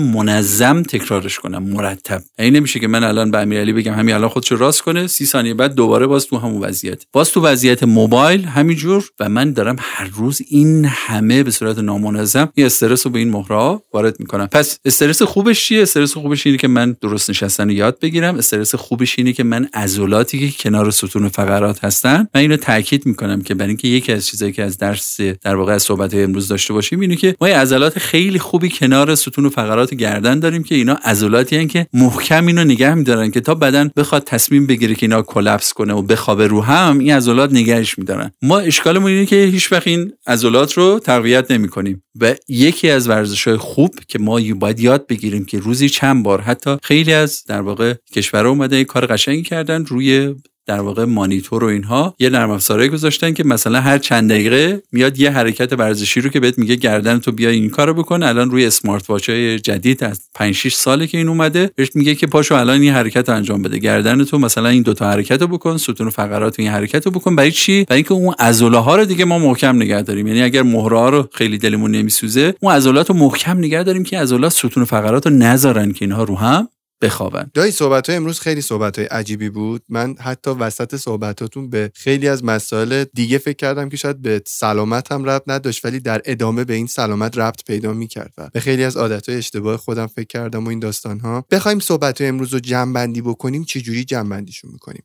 [0.00, 2.22] منظم تکرارش کنم مرتب.
[2.38, 5.54] این نمیشه که من الان به امیرعلی بگم همین الان خودشو راست کنه سی ثانیه
[5.54, 7.02] بعد دوباره باز تو همون وضعیت.
[7.12, 12.48] باز تو وضعیت موبایل همینجور و من دارم هر روز این همه به صورت نامنظم
[12.54, 14.46] این استرس رو به این مهره وارد می‌کنم.
[14.46, 18.36] پس استرس خوبش چیه؟ استرس خوبش اینه که من درست نشستن یاد بگیرم.
[18.36, 22.26] استرس خوبش اینه که من عضلاتی که کنار ستون فقرات هستن.
[22.34, 25.72] من اینو تاکید می‌کنم که برای اینکه یکی از چیزایی که از درس در واقع
[25.72, 29.94] از صحبت امروز داشته باشیم اینه که ما عضلات خیلی خوبی کنار ستون و فقرات
[29.94, 34.24] گردن داریم که اینا عضلاتی هستن که محکم اینو نگه میدارن که تا بدن بخواد
[34.24, 38.30] تصمیم بگیره که اینا کلپس کنه و بخوابه رو هم این عضلات نگهش میدارن.
[38.42, 43.48] ما اشکالمون اینه که هیچ وقت این عضلات رو تقویت نمی‌کنیم و یکی از ورزش
[43.48, 47.60] های خوب که ما باید یاد بگیریم که روزی چند بار حتی خیلی از در
[47.60, 50.34] واقع کشورها اومده کار قشنگی کردن روی
[50.66, 55.18] در واقع مانیتور و اینها یه نرم افزارهایی گذاشتن که مثلا هر چند دقیقه میاد
[55.18, 58.22] یه حرکت ورزشی رو که بهت میگه گردن تو بیا این کارو بکن.
[58.22, 62.14] الان روی اسمارت واچ های جدید از 5 6 ساله که این اومده بهش میگه
[62.14, 63.78] که پاشو الان این حرکت انجام بده.
[63.78, 67.36] گردن تو مثلا این دوتا حرکت رو بکن ستون فقرات این حرکت رو بکن.
[67.36, 70.26] برای چی؟ برای اینکه اون عضله ها رو دیگه ما محکم نگه داریم.
[70.26, 74.52] یعنی اگر مهره رو خیلی دلمون نمیسوزه اون عضلات رو محکم نگه داریم که عضلات
[74.52, 76.68] ستون فقرات رو نذارن که اینها رو هم
[77.04, 77.50] بخوابن.
[77.54, 79.82] دایی صحبت های امروز خیلی صحبت های عجیبی بود.
[79.88, 85.12] من حتی وسط صحبتاتون به خیلی از مسائل دیگه فکر کردم که شاید به سلامت
[85.12, 88.84] هم ربط نداشت ولی در ادامه به این سلامت ربط پیدا می‌کرد و به خیلی
[88.84, 92.52] از عادت های اشتباه خودم فکر کردم و این داستان ها بخوایم صحبت های امروز
[92.52, 95.02] رو جمع بندی بکنیم چجوری جمع بندیشون می‌کنیم؟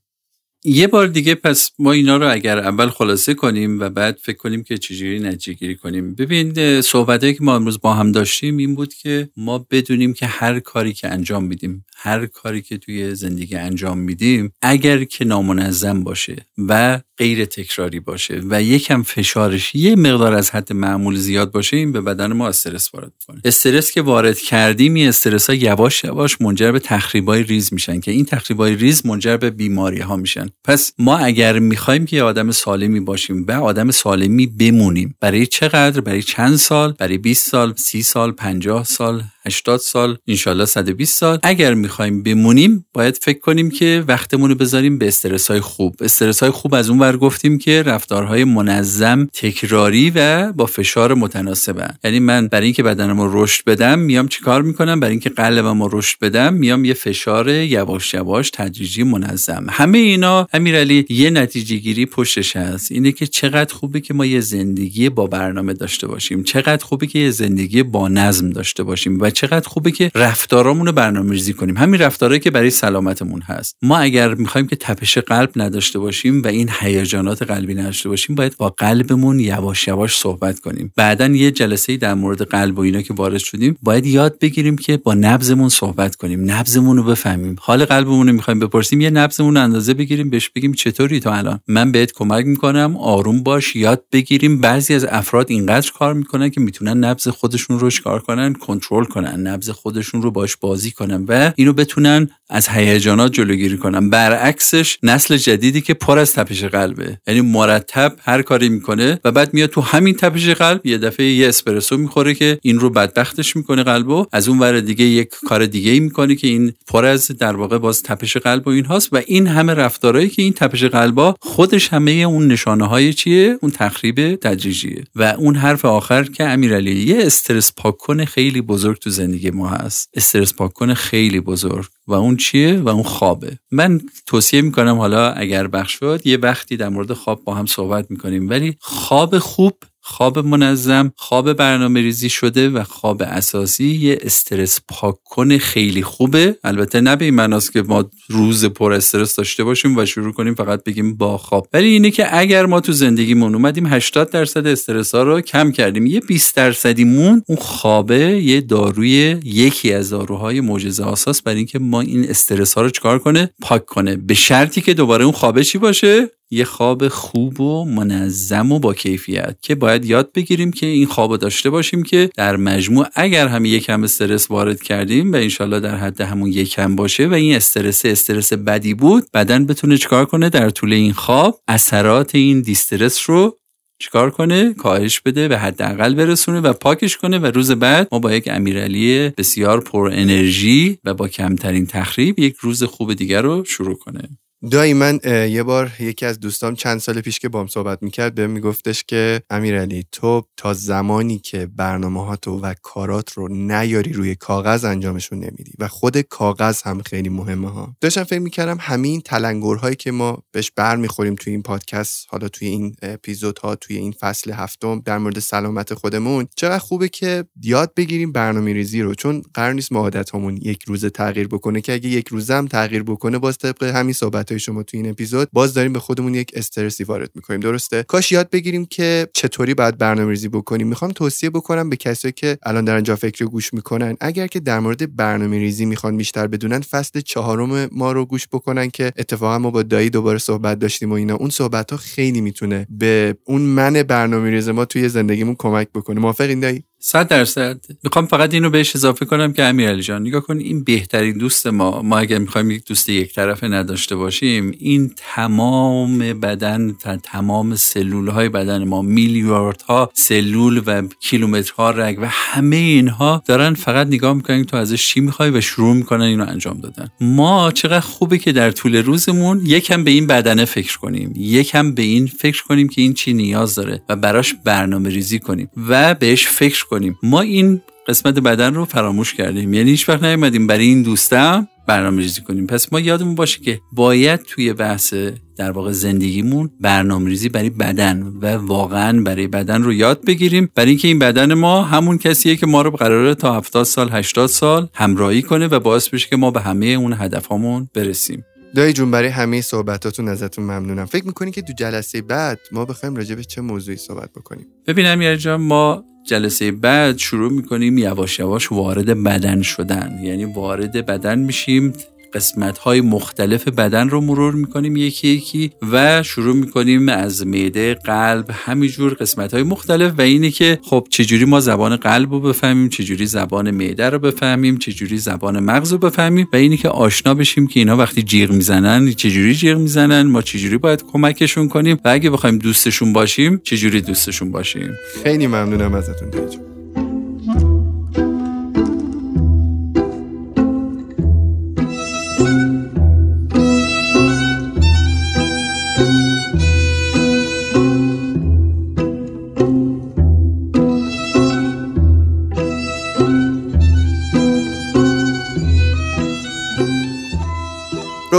[0.63, 4.63] یه بار دیگه پس ما اینا رو اگر اول خلاصه کنیم و بعد فکر کنیم
[4.63, 6.15] که چجوری نتیجه گیری کنیم.
[6.15, 10.59] ببین صحبت که ما امروز با هم داشتیم این بود که ما بدونیم که هر
[10.59, 16.35] کاری که انجام میدیم هر کاری که توی زندگی انجام میدیم اگر که نامنظم باشه
[16.57, 21.91] و غیر تکراری باشه و یکم فشارش یه مقدار از حد معمول زیاد باشه این
[21.91, 23.41] به بدن ما استرس وارد می‌کنه.
[23.45, 28.11] استرس که وارد کردیم این استرس ها یواش یواش منجر به تخریبای ریز میشن که
[28.11, 30.48] این تخریبای ریز منجر به بیماری ها میشن.
[30.63, 36.23] پس ما اگر می‌خوایم که آدم سالمی باشیم و آدم سالمی بمونیم برای چقدر؟ برای
[36.23, 41.39] چند سال؟ برای 20 سال؟ 30 سال؟ 50 سال؟ 80 سال انشالله 120 سال.
[41.43, 45.95] اگر می‌خوایم بمونیم باید فکر کنیم که وقتمون رو بذاریم به استرس های خوب.
[46.01, 51.97] استرس های خوب از اون ور گفتیم که رفتارهای منظم تکراری و با فشار متناسبن.
[52.03, 55.99] یعنی من برای اینکه بدنم رو رشد بدم میام چیکار می‌کنم؟ برای اینکه قلبم رو
[55.99, 59.65] رشد بدم میام یه فشار یواش یواش تدریجی منظم.
[59.69, 62.91] همه اینا امیرعلی یه نتیجه گیری پشتش هست.
[62.91, 66.43] اینه که چقدر خوبه که ما یه زندگی با برنامه داشته باشیم.
[66.43, 70.91] چقدر خوبه که یه زندگی با نظم داشته باشیم و چقدر خوبه که رفتارامون رو
[70.91, 71.77] برنامه‌ریزی کنیم.
[71.77, 73.75] همین رفتارهایی که برای سلامتمون هست.
[73.81, 78.57] ما اگر می‌خوایم که تپش قلب نداشته باشیم و این هیجانات قلبی نداشته باشیم باید
[78.57, 80.93] با قلبمون یواش یواش صحبت کنیم.
[80.95, 84.97] بعدا یه جلسه در مورد قلب و اینا که وارد شدیم باید یاد بگیریم که
[84.97, 86.51] با نبزمون صحبت کنیم.
[86.51, 87.55] نبزمون رو بفهمیم.
[87.59, 91.59] حال قلبمون رو می‌خوایم بپرسیم یه نبزمون رو اندازه بگیریم بهش بگیم چطوری تو الان.
[91.67, 94.61] من بهت کمک می‌کنم آروم باش یاد بگیریم.
[94.61, 99.47] بعضی از افراد اینقدر کار می‌کنن که می‌تونن نبز خودشون رو کار کنن کنترل کنن
[99.47, 104.09] نبز خودشون رو باش بازی کنن و اینو بتونن از هیجانات جلوگیری کنن.
[104.09, 107.17] برعکسش نسل جدیدی که پر از تپش قلبه.
[107.27, 111.49] یعنی مرتب هر کاری می‌کنه و بعد میاد تو همین تپش قلب یه دفعه یه
[111.49, 114.25] اسپرسو می‌خوره که این رو بدبختش می‌کنه قلبو.
[114.31, 117.77] از اون ور دیگه یک کار دیگه ای می‌کنه که این پر از در واقع
[117.77, 121.87] باز تپش قلب و این هاست و این همه رفتارهایی که این تپش قلبا خودش
[121.87, 125.03] همه اون نشانه های چیه؟ اون تخریب تدریجیه.
[125.15, 129.69] و اون حرف آخر که امیرعلی یه استرس پاک کنه خیلی بزرگ تو زندگی ما
[129.69, 130.09] هست.
[130.13, 131.85] استرس پاک کنه خیلی بزرگ.
[132.07, 133.59] و اون چیه؟ و اون خوابه.
[133.71, 138.11] من توصیه می‌کنم حالا اگر بخش شد یه وقتی در مورد خواب با هم صحبت
[138.11, 138.49] می‌کنیم.
[138.49, 145.15] ولی خواب خوب خواب منظم خواب برنامه ریزی شده و خواب اساسی یه استرس پاک
[145.25, 146.55] کنه خیلی خوبه.
[146.63, 150.55] البته نه به این معناست که ما روز پر استرس داشته باشیم و شروع کنیم
[150.55, 151.67] فقط بگیم با خواب.
[151.73, 156.05] ولی اینه که اگر ما تو زندگیمون اومدیم 80 درصد استرس ها رو کم کردیم
[156.05, 162.01] یه 20 درصدیمون اون خوابه یه داروی یکی از داروهای معجزه آساس برای اینکه ما
[162.01, 164.15] این استرس ها رو چکار کنه؟ پاک کنه.
[164.15, 168.93] به شرطی که دوباره اون خوابه چی باشه؟ یه خواب خوب و منظم و با
[168.93, 173.65] کیفیت که باید یاد بگیریم که این خواب داشته باشیم که در مجموع اگر هم
[173.65, 178.53] یکم استرس وارد کردیم و انشالله در حد همون یکم باشه و این استرس استرس
[178.53, 183.57] بدی بود بدن بتونه چکار کنه در طول این خواب؟ اثرات این دیسترس رو
[184.01, 188.33] چیکار کنه؟ کاهش بده به حداقل برسونه و پاکش کنه و روز بعد ما با
[188.33, 193.95] یک امیرعلی بسیار پر انرژی و با کمترین تخریب یک روز خوب دیگر رو شروع
[193.95, 194.29] کنه.
[194.71, 198.49] دایی من یه بار یکی از دوستام چند سال پیش که بام صحبت می‌کرد بهم
[198.49, 204.35] میگفتش که امیرعلی تو تا زمانی که برنامه ها تو و کارات رو نیاری روی
[204.35, 207.95] کاغذ انجامشون نمیدی و خود کاغذ هم خیلی مهمه ها.
[208.01, 212.67] داشتم فکر می‌کردم همین تلنگرهایی که ما بهش بر می‌خوریم توی این پادکست حالا توی
[212.67, 218.31] این اپیزودها توی این فصل هفتم در مورد سلامت خودمون چقدر خوبه که یاد بگیریم
[218.31, 219.15] برنامه ریزی رو.
[219.15, 223.37] چون قرار نیست ما عادتمون یک روز تغییر بکنه که اگه یک روزم تغییر بکنه
[223.37, 227.31] باز طبق همین صحبت شما تو این اپیزود باز داریم به خودمون یک استرسی وارد
[227.35, 230.87] می‌کنیم درسته؟ کاش یاد بگیریم که چطوری باید برنامه‌ریزی بکنیم.
[230.87, 234.79] می‌خوام توصیه بکنم به کسایی که الان دارن جا فکری گوش می‌کنن اگر که در
[234.79, 239.83] مورد برنامه‌ریزی می‌خوان بیشتر بدونن فصل چهارم ما رو گوش بکنن که اتفاقا ما با
[239.83, 241.35] دایی دوباره صحبت داشتیم و اینا.
[241.35, 246.19] اون صحبت ها خیلی می‌تونه به اون من برنامه‌ریزی ما توی زندگیمون کمک بکنه.
[246.19, 247.85] موافقین دایی؟ صد درصد.
[248.03, 252.01] می‌خوام فقط اینو بهش اضافه کنم که امیرعلی جان نگاه کن این بهترین دوست ما
[252.01, 258.27] ما اگر می‌خوایم یک دوست یک طرفه نداشته باشیم این تمام بدن و تمام سلول
[258.27, 264.63] های بدن ما میلیاردها سلول و کیلومترها رگ و همه اینها دارن فقط نگاه می‌کنن
[264.63, 267.09] تو ازش چی می‌خوای و شروع می‌کنن اینو انجام دادن.
[267.21, 272.01] ما چقدر خوبه که در طول روزمون یکم به این بدنه فکر کنیم یکم به
[272.01, 276.47] این فکر کنیم که این چی نیاز داره و براش برنامه ریزی کنیم و بهش
[276.47, 277.19] فکر کنیم.
[277.23, 279.73] ما این قسمت بدن رو فراموش کردیم.
[279.73, 282.67] یعنی هیچ وقت نیومدیم برای این دوستم برنامه ریزی کنیم.
[282.67, 285.13] پس ما یادمون باشه که باید توی بحث
[285.57, 290.69] در واقع زندگیمون برنامه ریزی برای بدن و واقعا برای بدن رو یاد بگیریم.
[290.75, 294.49] برای اینکه این بدن ما همون کسیه که ما رو قراره تا 70 سال 80
[294.49, 298.43] سال همراهی کنه و باعث بشه که ما به همه اون هدفهامون برسیم.
[298.75, 301.05] دایی جون برای همه صحبتاتون ازتون ممنونم.
[301.05, 305.21] فکر می‌کنی که تو جلسه بعد ما بخوایم راجع به چه موضوعی صحبت بکنیم؟ ببینم
[305.21, 310.19] یه جان ما جلسه بعد شروع می‌کنیم یواش یواش وارد بدن شدن.
[310.23, 311.93] یعنی وارد بدن میشیم
[312.33, 318.45] قسمت های مختلف بدن رو مرور می‌کنیم یکی یکی و شروع می‌کنیم از معده قلب
[318.53, 323.25] همینجور قسمت های مختلف و اینه که خب چجوری ما زبان قلب رو بفهمیم چجوری
[323.25, 327.79] زبان معده رو بفهمیم چجوری زبان مغز رو بفهمیم و اینه که آشنا بشیم که
[327.79, 332.57] اینا وقتی جیغ می‌زنن چجوری جیغ می‌زنن ما چجوری باید کمکشون کنیم و اگه بخوایم
[332.57, 336.68] دوستشون باشیم چجوری دوستشون باشیم؟ خیلی ممنونم ازتون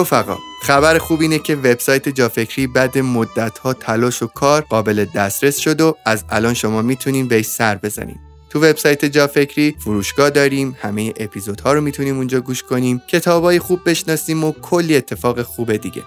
[0.00, 5.58] رفقا خبر خوب اینه که وبسایت جافکری بعد مدت ها تلاش و کار قابل دسترس
[5.58, 8.16] شد و از الان شما می‌تونین بهش سر بزنین.
[8.50, 14.44] تو وبسایت جافکری فروشگاه داریم همه اپیزودها رو می‌تونیم اونجا گوش کنیم کتابای خوب بشناسیم
[14.44, 16.02] و کلی اتفاق خوب دیگه.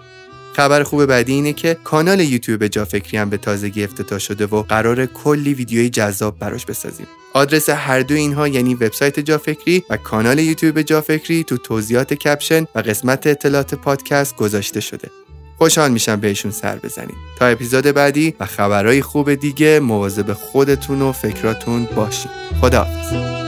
[0.53, 5.05] خبر خوب بعدی اینه که کانال یوتیوب جافکری هم به تازگی افتتاح شده و قرار
[5.05, 7.07] کلی ویدیوی جذاب براش بسازیم.
[7.33, 12.79] آدرس هر دو اینها یعنی وبسایت جافکری و کانال یوتیوب جافکری تو توضیحات کپشن و
[12.79, 15.09] قسمت اطلاعات پادکست گذاشته شده.
[15.57, 21.11] خوشحال میشم بهشون سر بزنید تا اپیزود بعدی و خبرهای خوب دیگه مواظب خودتون و
[21.11, 22.31] فکراتون باشید
[22.61, 23.42] خداحافظ.